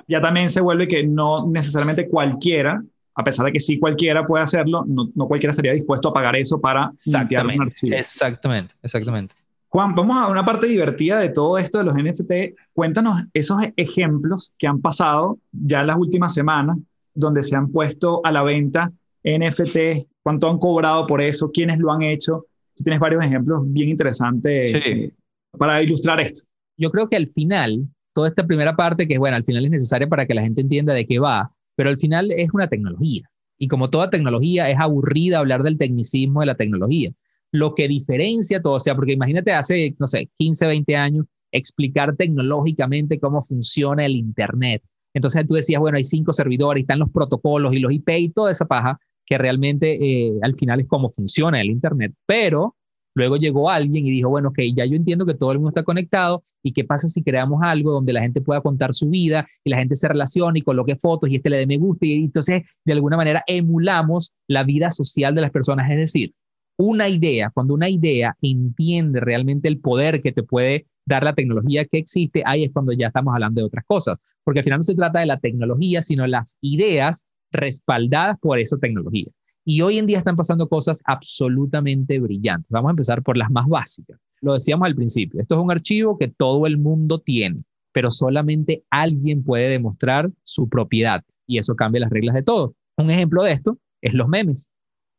[0.07, 2.83] ya, también se vuelve que no necesariamente cualquiera,
[3.15, 6.35] a pesar de que sí cualquiera puede hacerlo, no, no cualquiera estaría dispuesto a pagar
[6.35, 7.95] eso para mintiar un archivo.
[7.95, 9.35] Exactamente, exactamente.
[9.75, 12.57] Juan, vamos a una parte divertida de todo esto de los NFT.
[12.71, 16.77] Cuéntanos esos ejemplos que han pasado ya en las últimas semanas,
[17.13, 18.93] donde se han puesto a la venta
[19.25, 22.45] NFT, cuánto han cobrado por eso, quiénes lo han hecho.
[22.73, 25.11] Tú tienes varios ejemplos bien interesantes eh,
[25.59, 26.43] para ilustrar esto.
[26.77, 29.71] Yo creo que al final, toda esta primera parte, que es bueno, al final es
[29.71, 33.23] necesaria para que la gente entienda de qué va, pero al final es una tecnología.
[33.57, 37.11] Y como toda tecnología, es aburrida hablar del tecnicismo de la tecnología
[37.51, 42.15] lo que diferencia todo, o sea, porque imagínate hace, no sé, 15, 20 años, explicar
[42.15, 44.83] tecnológicamente cómo funciona el Internet.
[45.13, 48.51] Entonces tú decías, bueno, hay cinco servidores, están los protocolos y los IP y toda
[48.51, 52.13] esa paja, que realmente eh, al final es cómo funciona el Internet.
[52.25, 52.75] Pero
[53.15, 55.83] Luego llegó alguien y dijo, bueno, ok, ya yo entiendo que todo el mundo está
[55.83, 59.69] conectado y qué pasa si creamos algo donde la gente pueda contar su vida y
[59.69, 62.63] la gente se relacione y coloque fotos y este le dé me gusta y entonces
[62.83, 65.89] de alguna manera emulamos la vida social de las personas.
[65.89, 66.33] Es decir,
[66.77, 71.85] una idea, cuando una idea entiende realmente el poder que te puede dar la tecnología
[71.85, 74.83] que existe, ahí es cuando ya estamos hablando de otras cosas, porque al final no
[74.83, 79.31] se trata de la tecnología, sino las ideas respaldadas por esa tecnología.
[79.63, 82.69] Y hoy en día están pasando cosas absolutamente brillantes.
[82.69, 84.19] Vamos a empezar por las más básicas.
[84.41, 87.57] Lo decíamos al principio, esto es un archivo que todo el mundo tiene,
[87.91, 92.75] pero solamente alguien puede demostrar su propiedad y eso cambia las reglas de todo.
[92.97, 94.69] Un ejemplo de esto es los memes.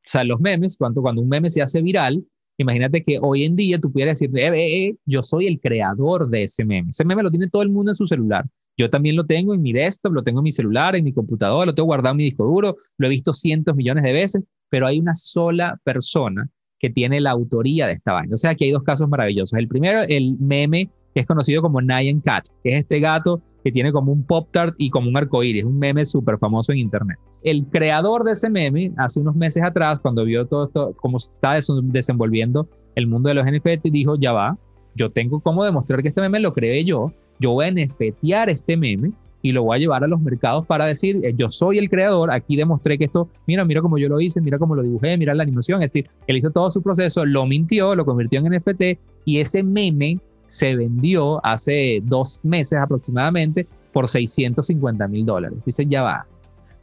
[0.07, 2.25] O sea, los memes, cuando, cuando un meme se hace viral,
[2.59, 6.29] imagínate que hoy en día tú pudieras decir, eh, eh, eh, yo soy el creador
[6.29, 6.91] de ese meme.
[6.91, 8.47] Ese meme lo tiene todo el mundo en su celular.
[8.79, 11.67] Yo también lo tengo en mi desktop, lo tengo en mi celular, en mi computadora,
[11.67, 14.87] lo tengo guardado en mi disco duro, lo he visto cientos millones de veces, pero
[14.87, 18.35] hay una sola persona que tiene la autoría de esta vaina.
[18.35, 19.59] O sea, aquí hay dos casos maravillosos.
[19.59, 23.71] El primero, el meme que es conocido como Nyan Cat, que es este gato que
[23.71, 27.19] tiene como un pop tart y como un arcoíris, un meme súper famoso en internet.
[27.43, 31.33] El creador de ese meme, hace unos meses atrás, cuando vio todo esto, cómo se
[31.33, 34.59] está desenvolviendo el mundo de los NFT, dijo, ya va,
[34.97, 38.77] yo tengo cómo demostrar que este meme lo creé yo, yo voy a NFTear este
[38.77, 41.89] meme y lo voy a llevar a los mercados para decir, eh, yo soy el
[41.89, 45.17] creador, aquí demostré que esto, mira, mira cómo yo lo hice, mira cómo lo dibujé,
[45.17, 48.53] mira la animación, es decir, él hizo todo su proceso, lo mintió, lo convirtió en
[48.53, 55.59] NFT y ese meme se vendió hace dos meses aproximadamente por 650 mil dólares.
[55.65, 56.27] Dice, ya va,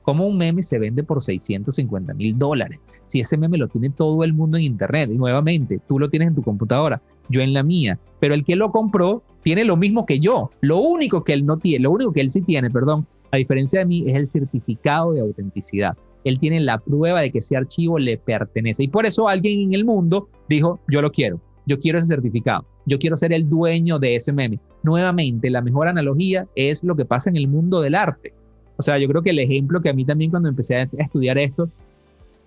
[0.04, 2.80] ¿Cómo un meme se vende por 650 mil dólares?
[3.06, 6.28] Si ese meme lo tiene todo el mundo en Internet, y nuevamente, tú lo tienes
[6.28, 10.06] en tu computadora, yo en la mía, pero el que lo compró tiene lo mismo
[10.06, 10.50] que yo.
[10.62, 13.80] Lo único que él no tiene, lo único que él sí tiene, perdón, a diferencia
[13.80, 15.98] de mí, es el certificado de autenticidad.
[16.26, 18.84] Él tiene la prueba de que ese archivo le pertenece.
[18.84, 22.66] Y por eso alguien en el mundo dijo, yo lo quiero, yo quiero ese certificado,
[22.86, 24.60] yo quiero ser el dueño de ese meme.
[24.84, 28.34] Nuevamente, la mejor analogía es lo que pasa en el mundo del arte.
[28.78, 31.38] O sea, yo creo que el ejemplo que a mí también cuando empecé a estudiar
[31.38, 31.70] esto,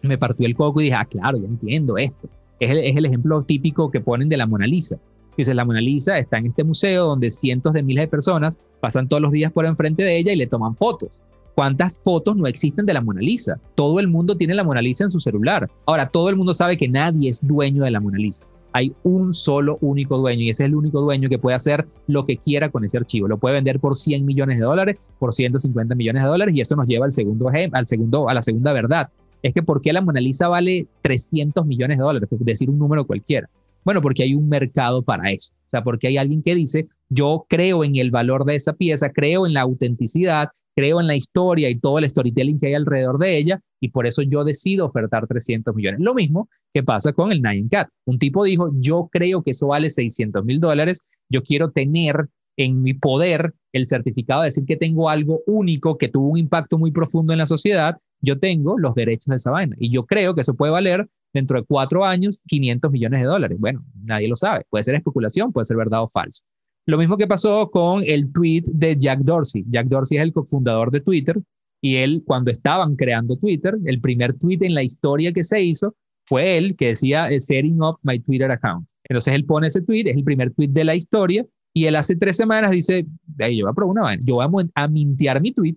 [0.02, 2.28] me partió el coco y dije, ah, claro, ya entiendo esto.
[2.60, 4.96] Es el, es el ejemplo típico que ponen de la Mona Lisa.
[5.36, 9.08] Dice, la Mona Lisa está en este museo donde cientos de miles de personas pasan
[9.08, 11.22] todos los días por enfrente de ella y le toman fotos.
[11.54, 13.58] ¿Cuántas fotos no existen de la Mona Lisa?
[13.74, 15.70] Todo el mundo tiene la Mona Lisa en su celular.
[15.86, 19.32] Ahora, todo el mundo sabe que nadie es dueño de la Mona Lisa hay un
[19.32, 22.68] solo único dueño y ese es el único dueño que puede hacer lo que quiera
[22.68, 23.26] con ese archivo.
[23.26, 26.76] Lo puede vender por 100 millones de dólares, por 150 millones de dólares y eso
[26.76, 29.08] nos lleva al segundo, al segundo, a la segunda verdad.
[29.42, 32.28] Es que ¿por qué la Mona Lisa vale 300 millones de dólares?
[32.30, 33.48] decir un número cualquiera.
[33.82, 35.54] Bueno, porque hay un mercado para eso.
[35.66, 39.08] O sea, porque hay alguien que dice, yo creo en el valor de esa pieza,
[39.08, 43.18] creo en la autenticidad, creo en la historia y todo el storytelling que hay alrededor
[43.18, 46.00] de ella y por eso yo decido ofertar 300 millones.
[46.00, 47.88] Lo mismo que pasa con el Nine Cat.
[48.04, 52.82] Un tipo dijo, yo creo que eso vale 600 mil dólares, yo quiero tener en
[52.82, 56.90] mi poder el certificado de decir que tengo algo único que tuvo un impacto muy
[56.90, 60.40] profundo en la sociedad, yo tengo los derechos de esa vaina y yo creo que
[60.42, 63.58] eso puede valer dentro de cuatro años 500 millones de dólares.
[63.58, 66.42] Bueno, nadie lo sabe, puede ser especulación, puede ser verdad o falso.
[66.87, 69.64] Lo mismo que pasó con el tweet de Jack Dorsey.
[69.68, 71.37] Jack Dorsey es el cofundador de Twitter
[71.81, 75.94] y él, cuando estaban creando Twitter, el primer tweet en la historia que se hizo
[76.27, 78.88] fue él que decía eh, setting up my Twitter account.
[79.09, 82.16] Entonces él pone ese tweet, es el primer tweet de la historia y él hace
[82.16, 83.05] tres semanas dice,
[83.37, 85.77] yo voy a probar una yo voy a, a mintear mi tweet,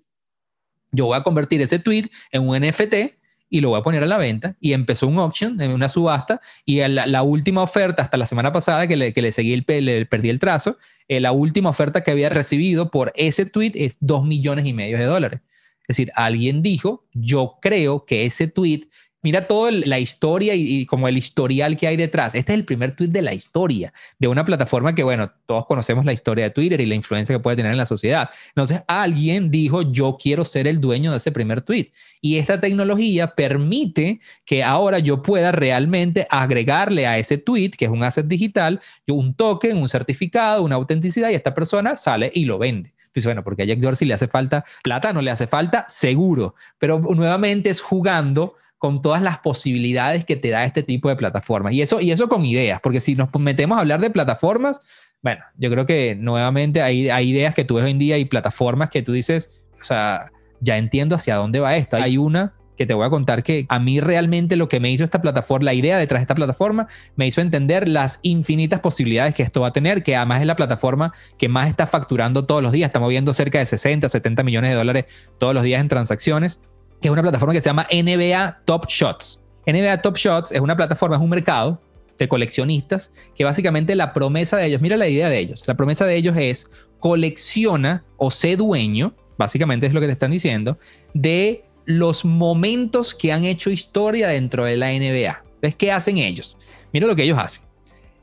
[0.91, 3.18] yo voy a convertir ese tweet en un NFT
[3.49, 4.55] y lo voy a poner a la venta.
[4.59, 8.95] Y empezó un auction, una subasta, y la, última oferta, hasta la semana pasada que
[8.95, 12.29] le, que le seguí el, le perdí el trazo, eh, la última oferta que había
[12.29, 15.41] recibido por ese tweet es 2 millones y medio de dólares.
[15.81, 18.81] Es decir, alguien dijo, yo creo que ese tweet
[19.21, 22.35] Mira toda la historia y, como el historial que hay detrás.
[22.35, 26.05] Este es el primer tweet de la historia de una plataforma que, bueno, todos conocemos
[26.05, 28.29] la historia de Twitter y la influencia que puede tener en la sociedad.
[28.49, 31.91] Entonces, alguien dijo, yo quiero ser el dueño de ese primer tweet.
[32.21, 37.91] Y esta tecnología permite que ahora yo pueda realmente agregarle a ese tweet, que es
[37.91, 42.57] un asset digital, un token, un certificado, una autenticidad, y esta persona sale y lo
[42.57, 42.93] vende.
[43.09, 46.55] Entonces, bueno, porque a Jack Dorsey le hace falta plata, no le hace falta, seguro.
[46.77, 51.73] Pero nuevamente es jugando con todas las posibilidades que te da este tipo de plataformas.
[51.73, 54.79] Y eso, y eso con ideas, porque si nos metemos a hablar de plataformas,
[55.21, 58.25] bueno, yo creo que nuevamente hay, hay ideas que tú ves hoy en día y
[58.25, 61.97] plataformas que tú dices, o sea, ya entiendo hacia dónde va esto.
[61.97, 65.03] Hay una que te voy a contar que a mí realmente lo que me hizo
[65.03, 66.87] esta plataforma, la idea detrás de esta plataforma,
[67.17, 70.55] me hizo entender las infinitas posibilidades que esto va a tener, que además es la
[70.55, 74.71] plataforma que más está facturando todos los días, está moviendo cerca de 60, 70 millones
[74.71, 75.05] de dólares
[75.37, 76.61] todos los días en transacciones
[77.01, 79.41] es una plataforma que se llama NBA Top Shots.
[79.65, 81.81] NBA Top Shots es una plataforma, es un mercado
[82.17, 86.05] de coleccionistas que básicamente la promesa de ellos, mira la idea de ellos, la promesa
[86.05, 90.77] de ellos es colecciona o sé dueño, básicamente es lo que te están diciendo,
[91.13, 95.43] de los momentos que han hecho historia dentro de la NBA.
[95.55, 96.57] Entonces, ¿qué hacen ellos?
[96.91, 97.63] Mira lo que ellos hacen.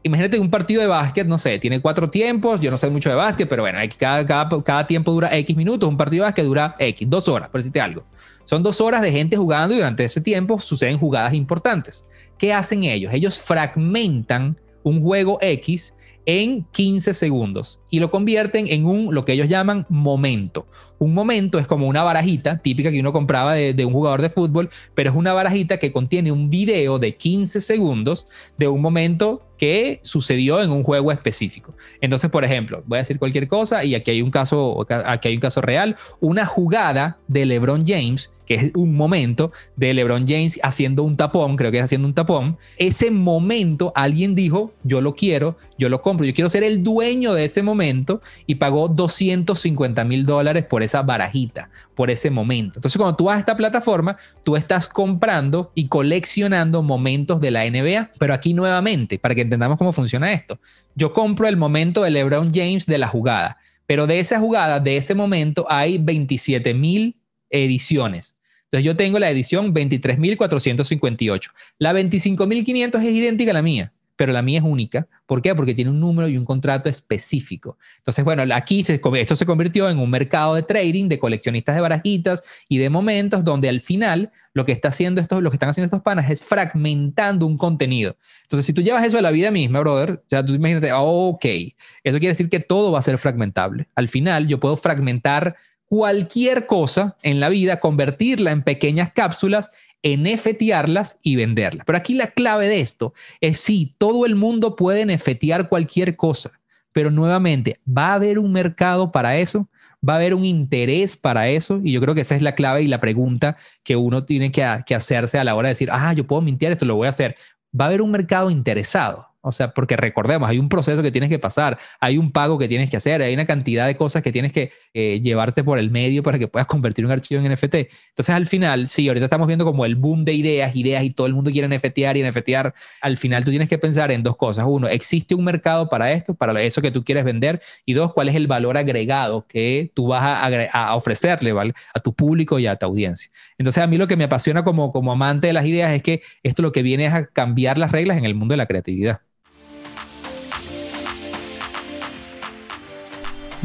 [0.03, 3.17] Imagínate un partido de básquet, no sé, tiene cuatro tiempos, yo no sé mucho de
[3.17, 6.77] básquet, pero bueno, cada, cada, cada tiempo dura X minutos, un partido de básquet dura
[6.79, 8.05] X, dos horas, por decirte algo.
[8.47, 12.05] Son dos horas de gente jugando y durante ese tiempo suceden jugadas importantes.
[12.39, 13.13] ¿Qué hacen ellos?
[13.13, 15.93] Ellos fragmentan un juego X
[16.27, 20.69] en 15 segundos y lo convierten en un lo que ellos llaman momento.
[20.99, 24.69] Un momento es como una barajita típica que uno compraba de, un jugador de fútbol,
[24.95, 28.29] pero es una barajita que contiene un video de 15 segundos
[28.59, 31.75] de un momento que sucedió en un juego específico.
[32.01, 35.35] Entonces, por ejemplo, voy a decir cualquier cosa y aquí hay un caso, aquí hay
[35.35, 40.59] un caso real, una jugada de LeBron James, que es un momento de LeBron James
[40.63, 42.57] haciendo un tapón, creo que es haciendo un tapón.
[42.79, 47.35] Ese momento alguien dijo, yo lo quiero, yo lo compro, yo quiero ser el dueño
[47.35, 52.79] de ese momento y pagó 250 mil dólares por esa barajita, por ese momento.
[52.79, 57.69] Entonces, cuando tú vas a esta plataforma, tú estás comprando y coleccionando momentos de la
[57.69, 60.61] NBA, pero aquí nuevamente, para que entendamos cómo funciona esto.
[60.95, 64.97] Yo compro el momento de LeBron James de la jugada, pero de esa jugada, de
[64.97, 67.17] ese momento, hay 27 mil
[67.51, 68.37] ediciones.
[68.65, 71.51] Entonces yo tengo la edición 23.458.
[71.79, 75.07] La 25.500 es idéntica a la mía pero la mía es única.
[75.27, 75.55] ¿Por qué?
[75.55, 77.79] Porque tiene un número y un contrato específico.
[77.99, 81.81] Entonces, bueno, aquí se, esto se convirtió en un mercado de trading de coleccionistas de
[81.83, 85.69] barajitas y de momentos donde al final lo que, está haciendo estos, lo que están
[85.69, 88.17] haciendo estos panas es fragmentando un contenido.
[88.45, 91.45] Entonces, si tú llevas eso a la vida misma, brother, o sea, tú imagínate, ok,
[91.45, 93.89] eso quiere decir que todo va a ser fragmentable.
[93.95, 95.57] Al final, yo puedo fragmentar
[95.89, 99.71] cualquier cosa en la vida, convertirla en pequeñas cápsulas
[100.03, 101.85] NFTarlas y venderlas.
[101.87, 106.53] Pero aquí la clave de esto es si todo el mundo puede NFTar cualquier cosa,
[106.93, 109.69] pero nuevamente, ¿va a haber un mercado para eso?
[110.07, 111.81] ¿Va a haber un interés para eso?
[111.83, 114.65] Y yo creo que esa es la clave y la pregunta que uno tiene que,
[114.87, 117.11] que hacerse a la hora de decir, ah, yo puedo mintiar esto, lo voy a
[117.11, 117.37] hacer.
[117.79, 119.29] ¿Va a haber un mercado interesado?
[119.47, 122.67] O sea, porque recordemos, hay un proceso que tienes que pasar, hay un pago que
[122.67, 125.89] tienes que hacer, hay una cantidad de cosas que tienes que eh, llevarte por el
[125.91, 127.75] medio para que puedas convertir un archivo en NFT.
[128.09, 131.29] Entonces, al final, sí, ahorita estamos viendo como el boom de ideas, ideas y todo
[131.29, 132.75] el mundo quiere NFTar y NFTar.
[133.01, 134.67] Al final, tú tienes que pensar en dos cosas.
[134.69, 137.61] Uno, ¿existe un mercado para esto, para eso que tú quieres vender?
[137.85, 141.73] Y dos, ¿cuál es el valor agregado que tú vas a, ofrecerle ¿vale?
[141.95, 143.31] a tu público y a tu audiencia?
[143.59, 146.23] Entonces, a mí lo que me apasiona como, como amante de las ideas es que
[146.43, 149.21] esto lo que viene es a cambiar las reglas en el mundo de la creatividad.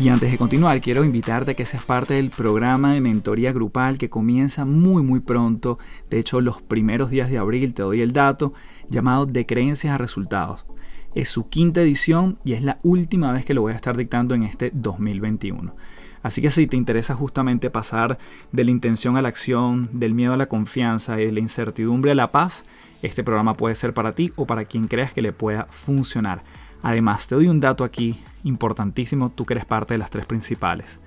[0.01, 3.99] Y antes de continuar, quiero invitarte a que seas parte del programa de mentoría grupal
[3.99, 5.77] que comienza muy muy pronto.
[6.09, 8.55] De hecho, los primeros días de abril te doy el dato,
[8.89, 10.65] llamado De Creencias a Resultados.
[11.13, 14.33] Es su quinta edición y es la última vez que lo voy a estar dictando
[14.33, 15.75] en este 2021.
[16.23, 18.17] Así que si te interesa justamente pasar
[18.51, 22.09] de la intención a la acción, del miedo a la confianza y de la incertidumbre
[22.09, 22.65] a la paz,
[23.03, 26.43] este programa puede ser para ti o para quien creas que le pueda funcionar.
[26.84, 30.99] Además, te doy un dato aquí importantísimo, tú que eres parte de las tres principales.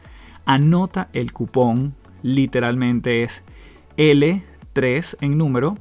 [0.47, 3.43] Anota el cupón, literalmente es
[3.97, 5.79] L3 en número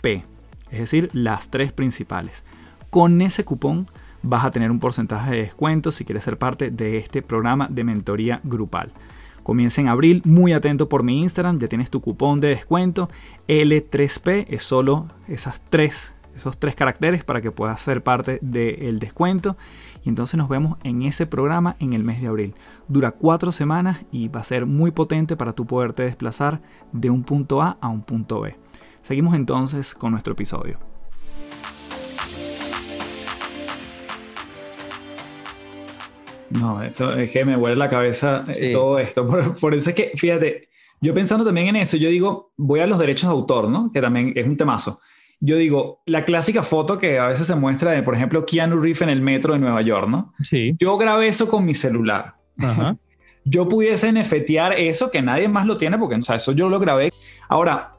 [0.00, 0.24] P,
[0.70, 2.44] es decir, las tres principales.
[2.90, 3.86] Con ese cupón
[4.22, 7.84] vas a tener un porcentaje de descuento si quieres ser parte de este programa de
[7.84, 8.92] mentoría grupal.
[9.42, 13.08] Comienza en abril, muy atento por mi Instagram, ya tienes tu cupón de descuento.
[13.46, 19.56] L3P es solo esas tres, esos tres caracteres para que puedas ser parte del descuento.
[20.04, 22.54] Y entonces nos vemos en ese programa en el mes de abril.
[22.86, 26.60] Dura cuatro semanas y va a ser muy potente para tú poderte desplazar
[26.92, 28.56] de un punto A a un punto B.
[29.02, 30.78] Seguimos entonces con nuestro episodio.
[36.50, 39.26] No, esto es que me vuelve la cabeza eh, todo esto.
[39.26, 40.68] Por, por, eso es que, fíjate,
[41.00, 43.90] yo pensando también en eso, yo digo, voy a los derechos de autor, ¿no?
[43.90, 45.00] Que también es un temazo
[45.40, 49.02] yo digo, la clásica foto que a veces se muestra de, por ejemplo, Keanu Reeves
[49.02, 50.32] en el metro de Nueva York, ¿no?
[50.48, 50.74] Sí.
[50.78, 52.34] Yo grabé eso con mi celular.
[53.44, 56.78] yo pudiese nefetear eso que nadie más lo tiene porque, o sea, eso yo lo
[56.78, 57.12] grabé.
[57.48, 57.90] Ahora,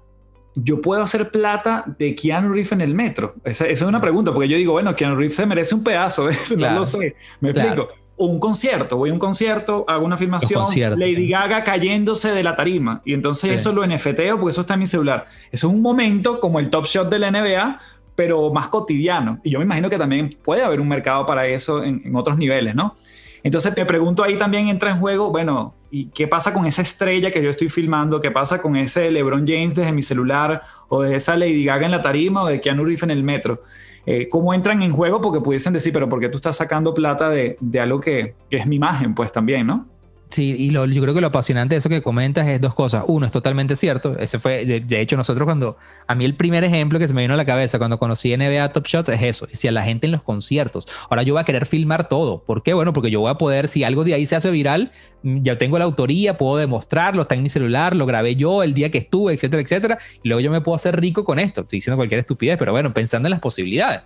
[0.55, 3.35] yo puedo hacer plata de Keanu Reeves en el metro.
[3.43, 6.27] Esa, es una pregunta, porque yo digo, bueno, Keanu Reeves se merece un pedazo,
[6.57, 7.15] no lo sé.
[7.39, 10.65] Me explico un concierto, voy a un concierto, hago una filmación,
[10.97, 14.81] Lady Gaga cayéndose de la tarima y entonces eso lo NFTeo porque eso está en
[14.81, 15.27] mi celular.
[15.51, 17.77] Eso es un momento como el top shot de la NBA,
[18.15, 19.39] pero más cotidiano.
[19.43, 22.73] Y yo me imagino que también puede haber un mercado para eso en, otros niveles,
[22.73, 22.95] ¿no?
[23.43, 27.29] Entonces te pregunto ahí también entra en juego, bueno, ¿y qué pasa con esa estrella
[27.29, 28.19] que yo estoy filmando?
[28.19, 31.91] ¿Qué pasa con ese LeBron James desde mi celular o de esa Lady Gaga en
[31.91, 33.61] la tarima o de Keanu Reeves en el metro?
[34.09, 37.27] Eh, cómo entran en juego porque pudiesen decir, pero ¿por qué tú estás sacando plata
[37.27, 39.13] de, de algo que, que, es mi imagen?
[39.13, 39.85] Pues también, ¿no?
[40.29, 43.05] Sí, y yo creo que lo apasionante de eso que comentas es dos cosas.
[43.07, 44.17] Uno, es totalmente cierto.
[44.17, 47.33] Ese fue, de, hecho, nosotros cuando, a mí el primer ejemplo que se me vino
[47.33, 50.05] a la cabeza cuando conocí NBA Top Shots es eso, es si a la gente
[50.05, 50.87] en los conciertos.
[51.09, 52.43] Ahora yo voy a querer filmar todo.
[52.43, 52.73] ¿Por qué?
[52.73, 54.91] Bueno, porque yo voy a poder, si algo de ahí se hace viral,
[55.23, 58.73] mm, ya tengo la autoría, puedo demostrarlo, está en mi celular, lo grabé yo el
[58.73, 59.97] día que estuve, etcétera, etcétera.
[60.23, 61.61] Y luego yo me puedo hacer rico con esto.
[61.61, 64.03] Estoy diciendo cualquier estupidez, pero bueno, pensando en las posibilidades.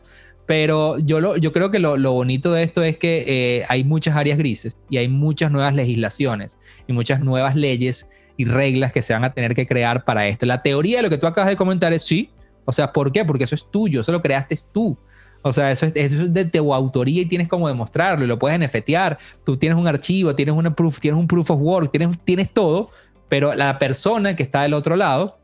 [0.51, 3.85] Pero yo, lo, yo creo que lo, lo bonito de esto es que eh, hay
[3.85, 9.01] muchas áreas grises y hay muchas nuevas legislaciones y muchas nuevas leyes y reglas que
[9.01, 10.45] se van a tener que crear para esto.
[10.45, 12.31] La teoría de lo que tú acabas de comentar es sí.
[12.65, 13.23] O sea, ¿por qué?
[13.23, 14.97] Porque eso es tuyo, eso lo creaste tú.
[15.41, 18.37] O sea, eso es, eso es de tu autoría y tienes como demostrarlo y lo
[18.37, 19.17] puedes nftear.
[19.45, 22.89] Tú tienes un archivo, tienes una proof, tienes un proof of work, tienes, tienes todo,
[23.29, 25.39] pero la persona que está del otro lado,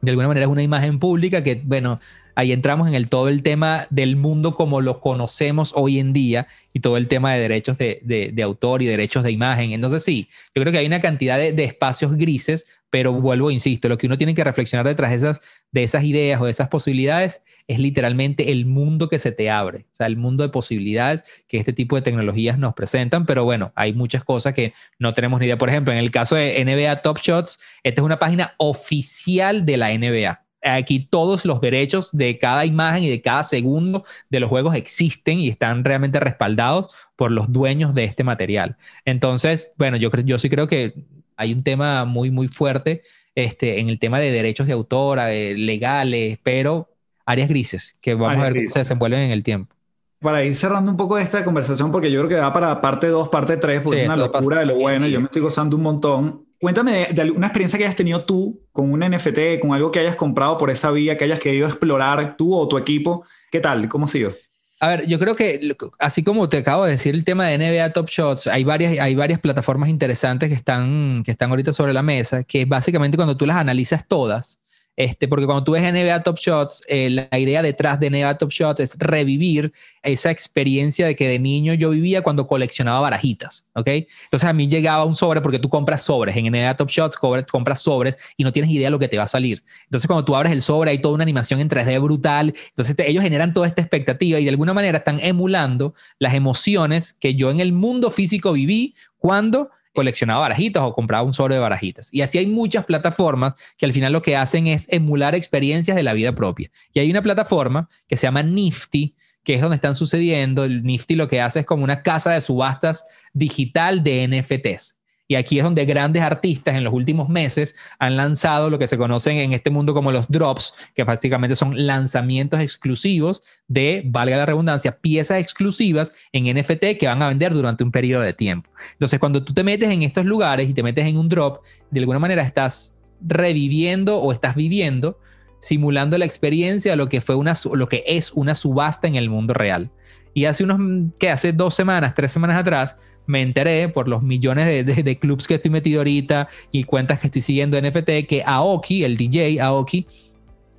[0.00, 2.00] de alguna manera es una imagen pública que, bueno,
[2.34, 6.46] ahí entramos en el, todo el tema del mundo como lo conocemos hoy en día
[6.72, 9.72] y todo el tema de derechos de, autor y derechos de imagen.
[9.72, 13.96] Entonces sí, yo creo que hay una cantidad de, espacios grises, pero vuelvo, insisto, lo
[13.96, 17.42] que uno tiene que reflexionar detrás de esas, de esas ideas o de esas posibilidades
[17.66, 21.56] es literalmente el mundo que se te abre, o sea, el mundo de posibilidades que
[21.56, 25.46] este tipo de tecnologías nos presentan, pero bueno, hay muchas cosas que no tenemos ni
[25.46, 25.56] idea.
[25.56, 29.76] Por ejemplo, en el caso de NBA Top Shots, esta es una página oficial de
[29.76, 34.48] la NBA aquí todos los derechos de cada imagen y de cada segundo de los
[34.48, 38.76] juegos existen y están realmente respaldados por los dueños de este material.
[39.04, 40.94] Entonces, bueno, yo, yo sí creo que
[41.36, 43.02] hay un tema muy, muy fuerte
[43.34, 46.88] este, en el tema de derechos de autor, eh, legales, pero
[47.24, 49.74] áreas grises que vamos a ver cómo se desenvuelven en el tiempo.
[50.20, 53.28] Para ir cerrando un poco esta conversación, porque yo creo que va para parte 2,
[53.28, 56.46] parte 3, porque es una locura de lo bueno, yo me estoy gozando un montón.
[56.62, 60.14] Cuéntame de, una experiencia que hayas tenido tú con un NFT, con algo que hayas
[60.14, 63.24] comprado por esa vía, que hayas querido explorar tú o tu equipo.
[63.50, 63.88] ¿Qué tal?
[63.88, 64.32] ¿Cómo ha sido?
[64.78, 65.60] A ver, yo creo que
[65.98, 69.16] así como te acabo de decir el tema de NBA Top Shots, hay varias, hay
[69.16, 73.44] varias plataformas interesantes que están, que están ahorita sobre la mesa, que básicamente cuando tú
[73.44, 74.60] las analizas todas,
[74.96, 78.50] este, porque cuando tú ves NBA Top Shots, eh, la idea detrás de NBA Top
[78.50, 79.72] Shots es revivir
[80.02, 83.88] esa experiencia de que de niño yo vivía cuando coleccionaba barajitas, ¿ok?
[84.24, 87.16] Entonces a mí llegaba un sobre porque tú compras sobres, en NBA Top Shots
[87.50, 89.62] compras sobres y no tienes idea de lo que te va a salir.
[89.84, 93.22] Entonces cuando tú abres el sobre hay toda una animación en 3D brutal, entonces ellos
[93.22, 97.60] generan toda esta expectativa y de alguna manera están emulando las emociones que yo en
[97.60, 102.08] el mundo físico viví cuando coleccionaba barajitas o compraba un sobre de barajitas.
[102.12, 106.02] Y así hay muchas plataformas que al final lo que hacen es emular experiencias de
[106.02, 106.70] la vida propia.
[106.92, 109.14] Y hay una plataforma que se llama Nifty,
[109.44, 110.64] que es donde están sucediendo.
[110.64, 115.01] El Nifty lo que hace es como una casa de subastas digital de NFTs.
[115.32, 118.98] Y aquí es donde grandes artistas en los últimos meses han lanzado lo que se
[118.98, 124.44] conocen en este mundo como los drops, que básicamente son lanzamientos exclusivos de, valga la
[124.44, 128.68] redundancia, piezas exclusivas en NFT que van a vender durante un periodo de tiempo.
[128.92, 132.00] Entonces, cuando tú te metes en estos lugares y te metes en un drop, de
[132.00, 135.18] alguna manera estás reviviendo o estás viviendo
[135.60, 139.30] simulando la experiencia de lo que fue una lo que es una subasta en el
[139.30, 139.90] mundo real.
[140.34, 142.96] Y hace unos que hace dos semanas, tres semanas atrás,
[143.32, 147.40] me enteré por los millones de, clubs que estoy metido ahorita y cuentas que estoy
[147.40, 150.06] siguiendo en NFT que Aoki, el DJ Aoki,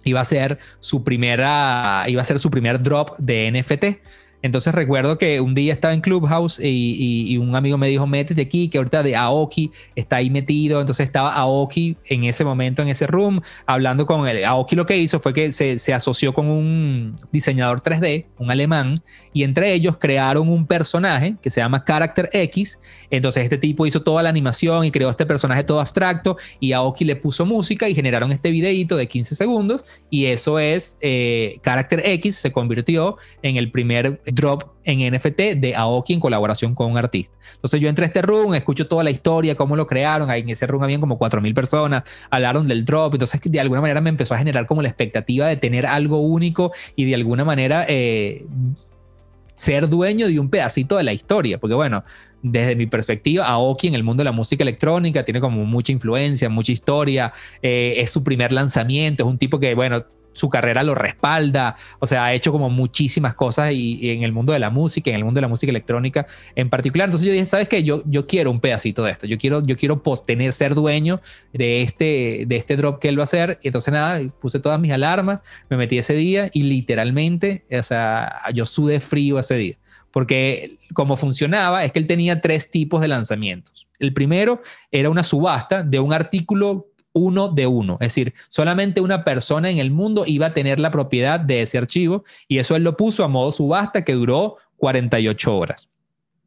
[0.03, 3.85] iba a ser su primera, iba a ser su primer drop de NFT.
[4.43, 8.67] Entonces recuerdo que un día estaba en Clubhouse y, un amigo me dijo, métete aquí,
[8.67, 10.81] que ahorita de Aoki está ahí metido.
[10.81, 14.43] Entonces estaba Aoki en ese momento, en ese room, hablando con él.
[14.43, 18.95] Aoki lo que hizo fue que se, se asoció con un diseñador 3D, un alemán,
[19.31, 22.79] y entre ellos crearon un personaje que se llama Character X.
[23.09, 27.05] Entonces este tipo hizo toda la animación y creó este personaje todo abstracto y Aoki
[27.05, 32.01] le puso música y generaron este videito de 15 segundos y eso es eh, Character
[32.03, 36.97] X se convirtió en el primer drop en NFT de Aoki en colaboración con un
[36.97, 37.35] artista.
[37.55, 40.49] Entonces yo entré a este room, escucho toda la historia, cómo lo crearon, ahí en
[40.49, 44.33] ese room habían como 4.000 personas, hablaron del drop, entonces de alguna manera me empezó
[44.33, 48.45] a generar como la expectativa de tener algo único y de alguna manera eh,
[49.53, 52.03] ser dueño de un pedacito de la historia, porque bueno,
[52.43, 56.49] desde mi perspectiva, Aoki en el mundo de la música electrónica tiene como mucha influencia,
[56.49, 57.31] mucha historia,
[57.61, 62.07] eh, es su primer lanzamiento, es un tipo que, bueno, su carrera lo respalda, o
[62.07, 65.23] sea, ha hecho como muchísimas cosas y, en el mundo de la música, en el
[65.23, 66.25] mundo de la música electrónica
[66.55, 67.07] en particular.
[67.07, 67.83] Entonces yo dije, ¿sabes qué?
[67.83, 71.21] Yo, yo quiero un pedacito de esto, yo quiero, yo quiero tener, ser dueño
[71.53, 73.59] de este, de este drop que él va a hacer.
[73.61, 75.39] Y entonces nada, puse todas mis alarmas,
[75.69, 79.75] me metí ese día y literalmente, o sea, yo sudé frío ese día.
[80.13, 83.87] Porque como funcionaba es que él tenía tres tipos de lanzamientos.
[83.97, 84.61] El primero
[84.91, 87.93] era una subasta de un artículo uno de uno.
[87.93, 91.79] Es decir, solamente una persona en el mundo iba a tener la propiedad de ese
[91.79, 95.89] archivo y eso él lo puso a modo subasta que duró 48 horas.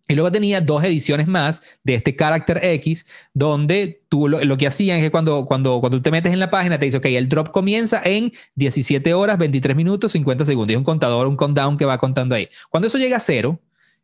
[0.09, 4.99] Y luego tenía dos ediciones más de este Character X, donde tú lo, que hacían
[4.99, 7.51] es que cuando, cuando, cuando te metes en la página, te dice, ok, el drop
[7.51, 10.73] comienza en 17 horas, 23 minutos, 50 segundos.
[10.73, 12.49] Y un contador, un countdown que va contando ahí.
[12.71, 13.61] Cuando eso llega a cero,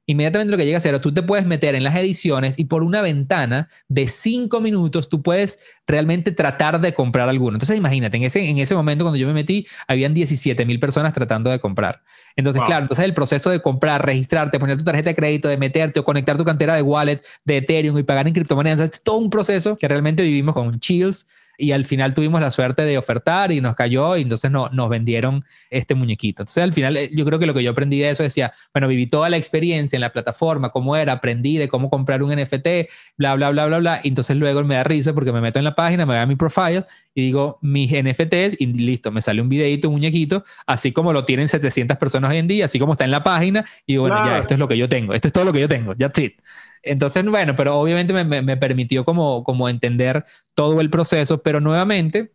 [0.06, 2.82] inmediatamente lo que llega a cero, tú te puedes meter en las ediciones y por
[2.82, 7.56] una ventana de cinco minutos tú puedes realmente tratar de comprar alguno.
[7.56, 11.12] Entonces imagínate, en ese, en ese momento cuando yo me metí, habían 17 mil personas
[11.12, 12.02] tratando de comprar.
[12.34, 16.00] Entonces, claro, entonces el proceso de comprar, registrarte, poner tu tarjeta de crédito, de meterte
[16.00, 19.30] o conectar tu cantera de wallet de Ethereum y pagar en criptomonedas, es todo un
[19.30, 21.26] proceso que realmente vivimos con Chills
[21.58, 24.88] y al final tuvimos la suerte de ofertar y nos cayó y entonces no, nos
[24.88, 26.42] vendieron este muñequito.
[26.42, 28.88] Entonces al final eh, yo creo que lo que yo aprendí de eso decía, bueno,
[28.88, 32.88] viví toda la experiencia en la plataforma, cómo era, aprendí de cómo comprar un NFT,
[33.16, 34.00] bla, bla, bla, bla, bla.
[34.02, 36.26] Y entonces luego me da risa porque me meto en la página, me voy a
[36.26, 36.84] mi profile
[37.14, 41.24] y digo mis NFTs y listo, me sale un videito, un muñequito, así como lo
[41.24, 44.38] tienen 700 personas hoy en día, así como está en la página y bueno, ya,
[44.38, 46.40] esto es lo que yo tengo, esto es todo lo que yo tengo, that's it.
[46.82, 50.24] Entonces, bueno, pero obviamente me, permitió como, como entender
[50.54, 52.32] todo el proceso, pero nuevamente,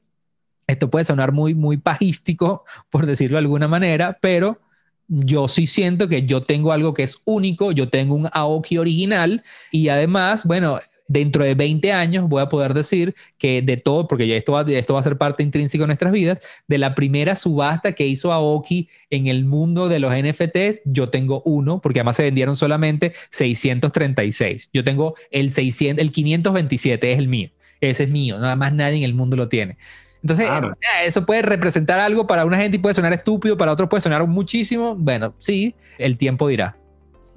[0.67, 4.59] esto puede sonar muy, muy pajístico, por decirlo de alguna manera, pero
[5.07, 9.43] yo sí siento que yo tengo algo que es único, yo tengo un Aoki original
[9.71, 14.27] y además, bueno, dentro de 20 años voy a poder decir que de todo, porque
[14.27, 17.35] ya esto va, esto va a ser parte intrínseca de nuestras vidas, de la primera
[17.35, 22.17] subasta que hizo Aoki en el mundo de los NFTs, yo tengo uno, porque además
[22.17, 24.69] se vendieron solamente 636.
[24.73, 27.49] Yo tengo el, 600, el 527, es el mío.
[27.79, 29.77] Ese es mío, nada más nadie en el mundo lo tiene.
[30.23, 33.87] Entonces, eh, eso puede representar algo para una gente y puede sonar estúpido, para otros
[33.87, 34.95] puede sonar muchísimo.
[34.95, 36.75] Bueno, sí, el tiempo dirá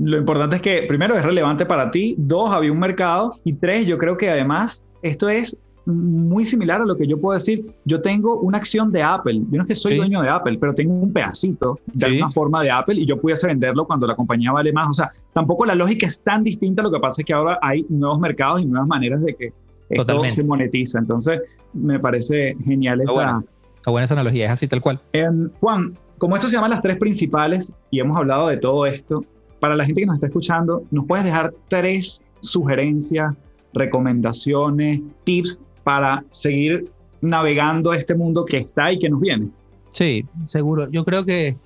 [0.02, 3.86] lo importante es que, primero, es relevante para ti, dos, había un mercado, y tres,
[3.86, 7.66] yo creo que además esto es muy similar a lo que yo puedo decir.
[7.84, 9.40] Yo tengo una acción de Apple.
[9.50, 12.62] Yo no es que soy dueño de Apple, pero tengo un pedacito de alguna forma
[12.62, 14.88] de Apple y yo pudiese venderlo cuando la compañía vale más.
[14.88, 16.82] O sea, tampoco la lógica es tan distinta.
[16.82, 19.52] Lo que pasa es que ahora hay nuevos mercados y nuevas maneras de que
[19.88, 20.98] esto se monetiza.
[20.98, 21.40] Entonces,
[21.72, 23.12] me parece genial esa.
[23.12, 23.44] Buena.
[23.86, 25.00] buena esa analogía, es así tal cual.
[25.60, 29.24] Juan, como esto se llama las tres principales y hemos hablado de todo esto,
[29.60, 33.34] para la gente que nos está escuchando, ¿nos puedes dejar tres sugerencias,
[33.74, 36.90] recomendaciones, tips para seguir
[37.20, 39.48] navegando este mundo que está y que nos viene?
[39.90, 40.90] Sí, seguro.
[40.90, 41.56] Yo creo que,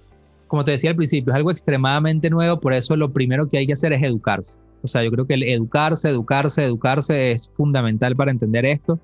[0.48, 3.66] como te decía al principio, es algo extremadamente nuevo, por eso lo primero que hay
[3.66, 4.58] que hacer es educarse.
[4.82, 8.98] O sea, yo creo que el educarse, educarse, educarse es fundamental para entender esto.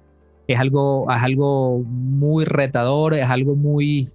[0.46, 4.08] Es algo, es algo muy retador, es algo muy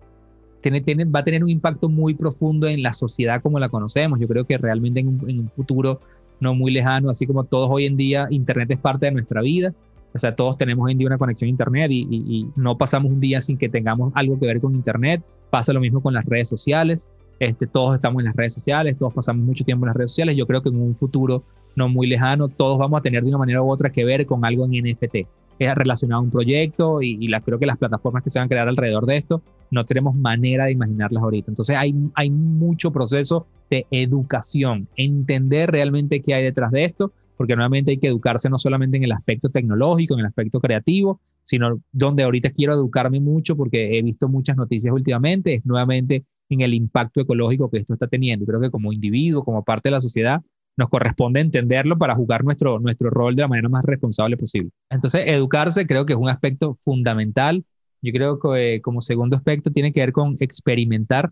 [0.71, 4.19] va a tener un impacto muy profundo en la sociedad como la conocemos.
[4.19, 5.99] Yo creo que realmente en un, futuro
[6.39, 9.73] no muy lejano, así como todos hoy en día, Internet es parte de nuestra vida.
[10.13, 13.11] O sea, todos tenemos hoy en día una conexión a Internet y, y, no pasamos
[13.11, 15.23] un día sin que tengamos algo que ver con Internet.
[15.49, 17.09] Pasa lo mismo con las redes sociales.
[17.39, 20.37] Este, todos estamos en las redes sociales, todos pasamos mucho tiempo en las redes sociales.
[20.37, 21.43] Yo creo que en un futuro
[21.75, 24.45] no muy lejano, todos vamos a tener de una manera u otra que ver con
[24.45, 25.27] algo en NFT
[25.59, 28.67] relacionado a un proyecto y, la, creo que las plataformas que se van a crear
[28.67, 29.41] alrededor de esto
[29.71, 31.51] no tenemos manera de imaginarlas ahorita.
[31.51, 37.55] Entonces hay, hay mucho proceso de educación, entender realmente qué hay detrás de esto, porque
[37.55, 41.81] nuevamente hay que educarse no solamente en el aspecto tecnológico, en el aspecto creativo, sino
[41.91, 46.73] donde ahorita quiero educarme mucho porque he visto muchas noticias últimamente, es nuevamente en el
[46.73, 48.45] impacto ecológico que esto está teniendo.
[48.45, 50.41] Creo que como individuo, como parte de la sociedad,
[50.77, 54.71] nos corresponde entenderlo para jugar nuestro, nuestro rol de la manera más responsable posible.
[54.89, 57.63] Entonces, educarse creo que es un aspecto fundamental.
[58.01, 61.31] Yo creo que eh, como segundo aspecto tiene que ver con experimentar.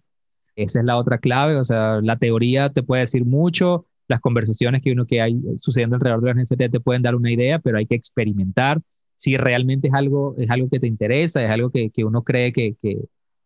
[0.56, 1.58] Esa es la otra clave.
[1.58, 5.96] O sea, la teoría te puede decir mucho, las conversaciones que uno que hay sucediendo
[5.96, 8.82] alrededor de las NFT te pueden dar una idea, pero hay que experimentar.
[9.16, 12.52] Si realmente es algo, es algo que te interesa, es algo que, que uno cree
[12.52, 12.98] que, que,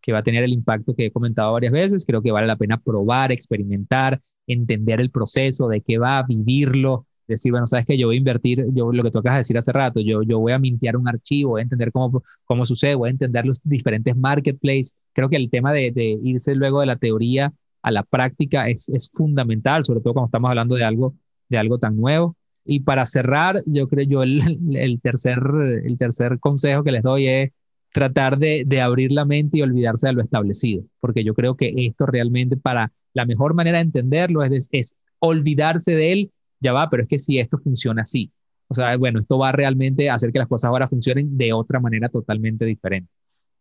[0.07, 2.05] que va a tener el impacto que he comentado varias veces.
[2.05, 7.05] Creo que vale la pena probar, experimentar, entender el proceso, de qué va a vivirlo.
[7.27, 9.57] Decir, bueno, sabes que yo voy a invertir, yo lo que tú acabas de decir
[9.57, 12.95] hace rato, yo, yo voy a mintear un archivo, voy a entender cómo, cómo sucede,
[12.95, 14.95] voy a entender los diferentes marketplaces.
[15.11, 17.51] Creo que el tema de, de irse luego de la teoría
[17.81, 21.15] a la práctica es, es fundamental, sobre todo cuando estamos hablando de algo,
[21.49, 22.37] de algo tan nuevo.
[22.63, 24.41] Y para cerrar, yo creo yo el,
[24.73, 25.39] el, tercer,
[25.83, 27.51] el tercer consejo que les doy es
[27.97, 32.05] tratar de, abrir la mente y olvidarse de lo establecido, porque yo creo que esto
[32.05, 37.09] realmente para la mejor manera de entenderlo es, olvidarse de él, ya va, pero es
[37.09, 38.31] que si esto funciona así,
[38.67, 41.79] o sea, bueno, esto va realmente a hacer que las cosas ahora funcionen de otra
[41.79, 43.09] manera totalmente diferente.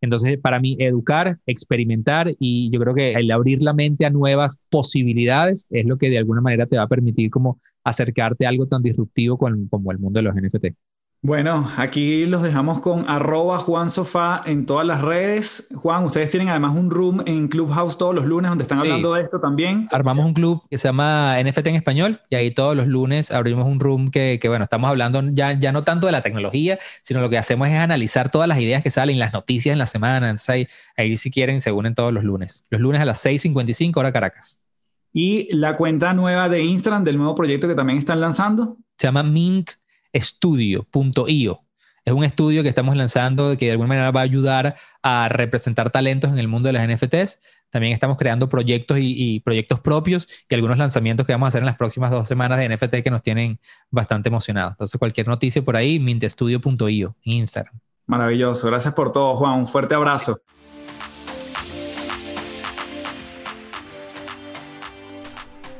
[0.02, 4.60] Entonces, para mí, educar, experimentar y yo creo que el abrir la mente a nuevas
[4.68, 8.66] posibilidades es lo que de alguna manera te va a permitir como acercarte a algo
[8.68, 10.76] tan disruptivo como el mundo de los NFT.
[11.22, 15.68] Bueno, aquí los dejamos con arroba Juan Sofá en todas las redes.
[15.74, 19.22] Juan, ustedes tienen además un room en Clubhouse todos los lunes donde están hablando de
[19.22, 19.88] esto también.
[19.90, 23.66] Armamos un club que se llama NFT en español y ahí todos los lunes abrimos
[23.66, 27.28] un room que, bueno, estamos hablando ya, ya no tanto de la tecnología, sino lo
[27.28, 30.30] que hacemos es analizar todas las ideas que salen, las noticias en la semana.
[30.30, 32.64] Entonces ahí, si quieren se unen todos los lunes.
[32.70, 34.60] Los lunes a las 6.55 hora Caracas.
[35.12, 38.76] Y la cuenta nueva de Instagram del nuevo proyecto que también están lanzando.
[38.96, 39.70] Se llama Mint
[40.16, 41.62] estudio.io.
[42.04, 45.90] Es un estudio que estamos lanzando que de alguna manera va a ayudar a representar
[45.90, 47.40] talentos en el mundo de las NFTs.
[47.70, 51.66] También estamos creando proyectos y, proyectos propios y algunos lanzamientos que vamos a hacer en
[51.66, 53.58] las próximas dos semanas de NFT que nos tienen
[53.90, 54.72] bastante emocionados.
[54.74, 57.74] Entonces, cualquier noticia por ahí, mintestudio.io en Instagram.
[58.06, 58.68] Maravilloso.
[58.68, 59.58] Gracias por todo, Juan.
[59.58, 60.38] Un fuerte abrazo.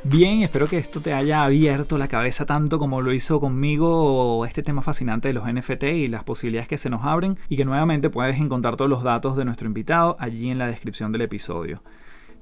[0.09, 4.63] Bien, espero que esto te haya abierto la cabeza tanto como lo hizo conmigo este
[4.63, 8.09] tema fascinante de los NFT y las posibilidades que se nos abren y que nuevamente
[8.09, 11.83] puedes encontrar todos los datos de nuestro invitado allí en la descripción del episodio.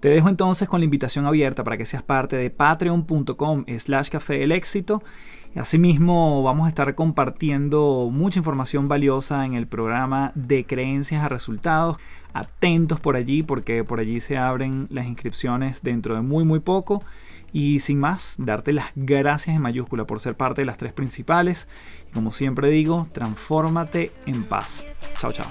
[0.00, 4.40] Te dejo entonces con la invitación abierta para que seas parte de patreon.com slash café
[4.40, 5.02] del éxito.
[5.56, 11.96] Asimismo, vamos a estar compartiendo mucha información valiosa en el programa de creencias a resultados.
[12.34, 17.02] Atentos por allí porque por allí se abren las inscripciones dentro de muy muy poco.
[17.54, 21.68] Y sin más, darte las gracias en mayúscula por ser parte de las tres principales.
[22.10, 24.84] Y como siempre digo, transfórmate en paz.
[25.20, 25.46] Chao, chao.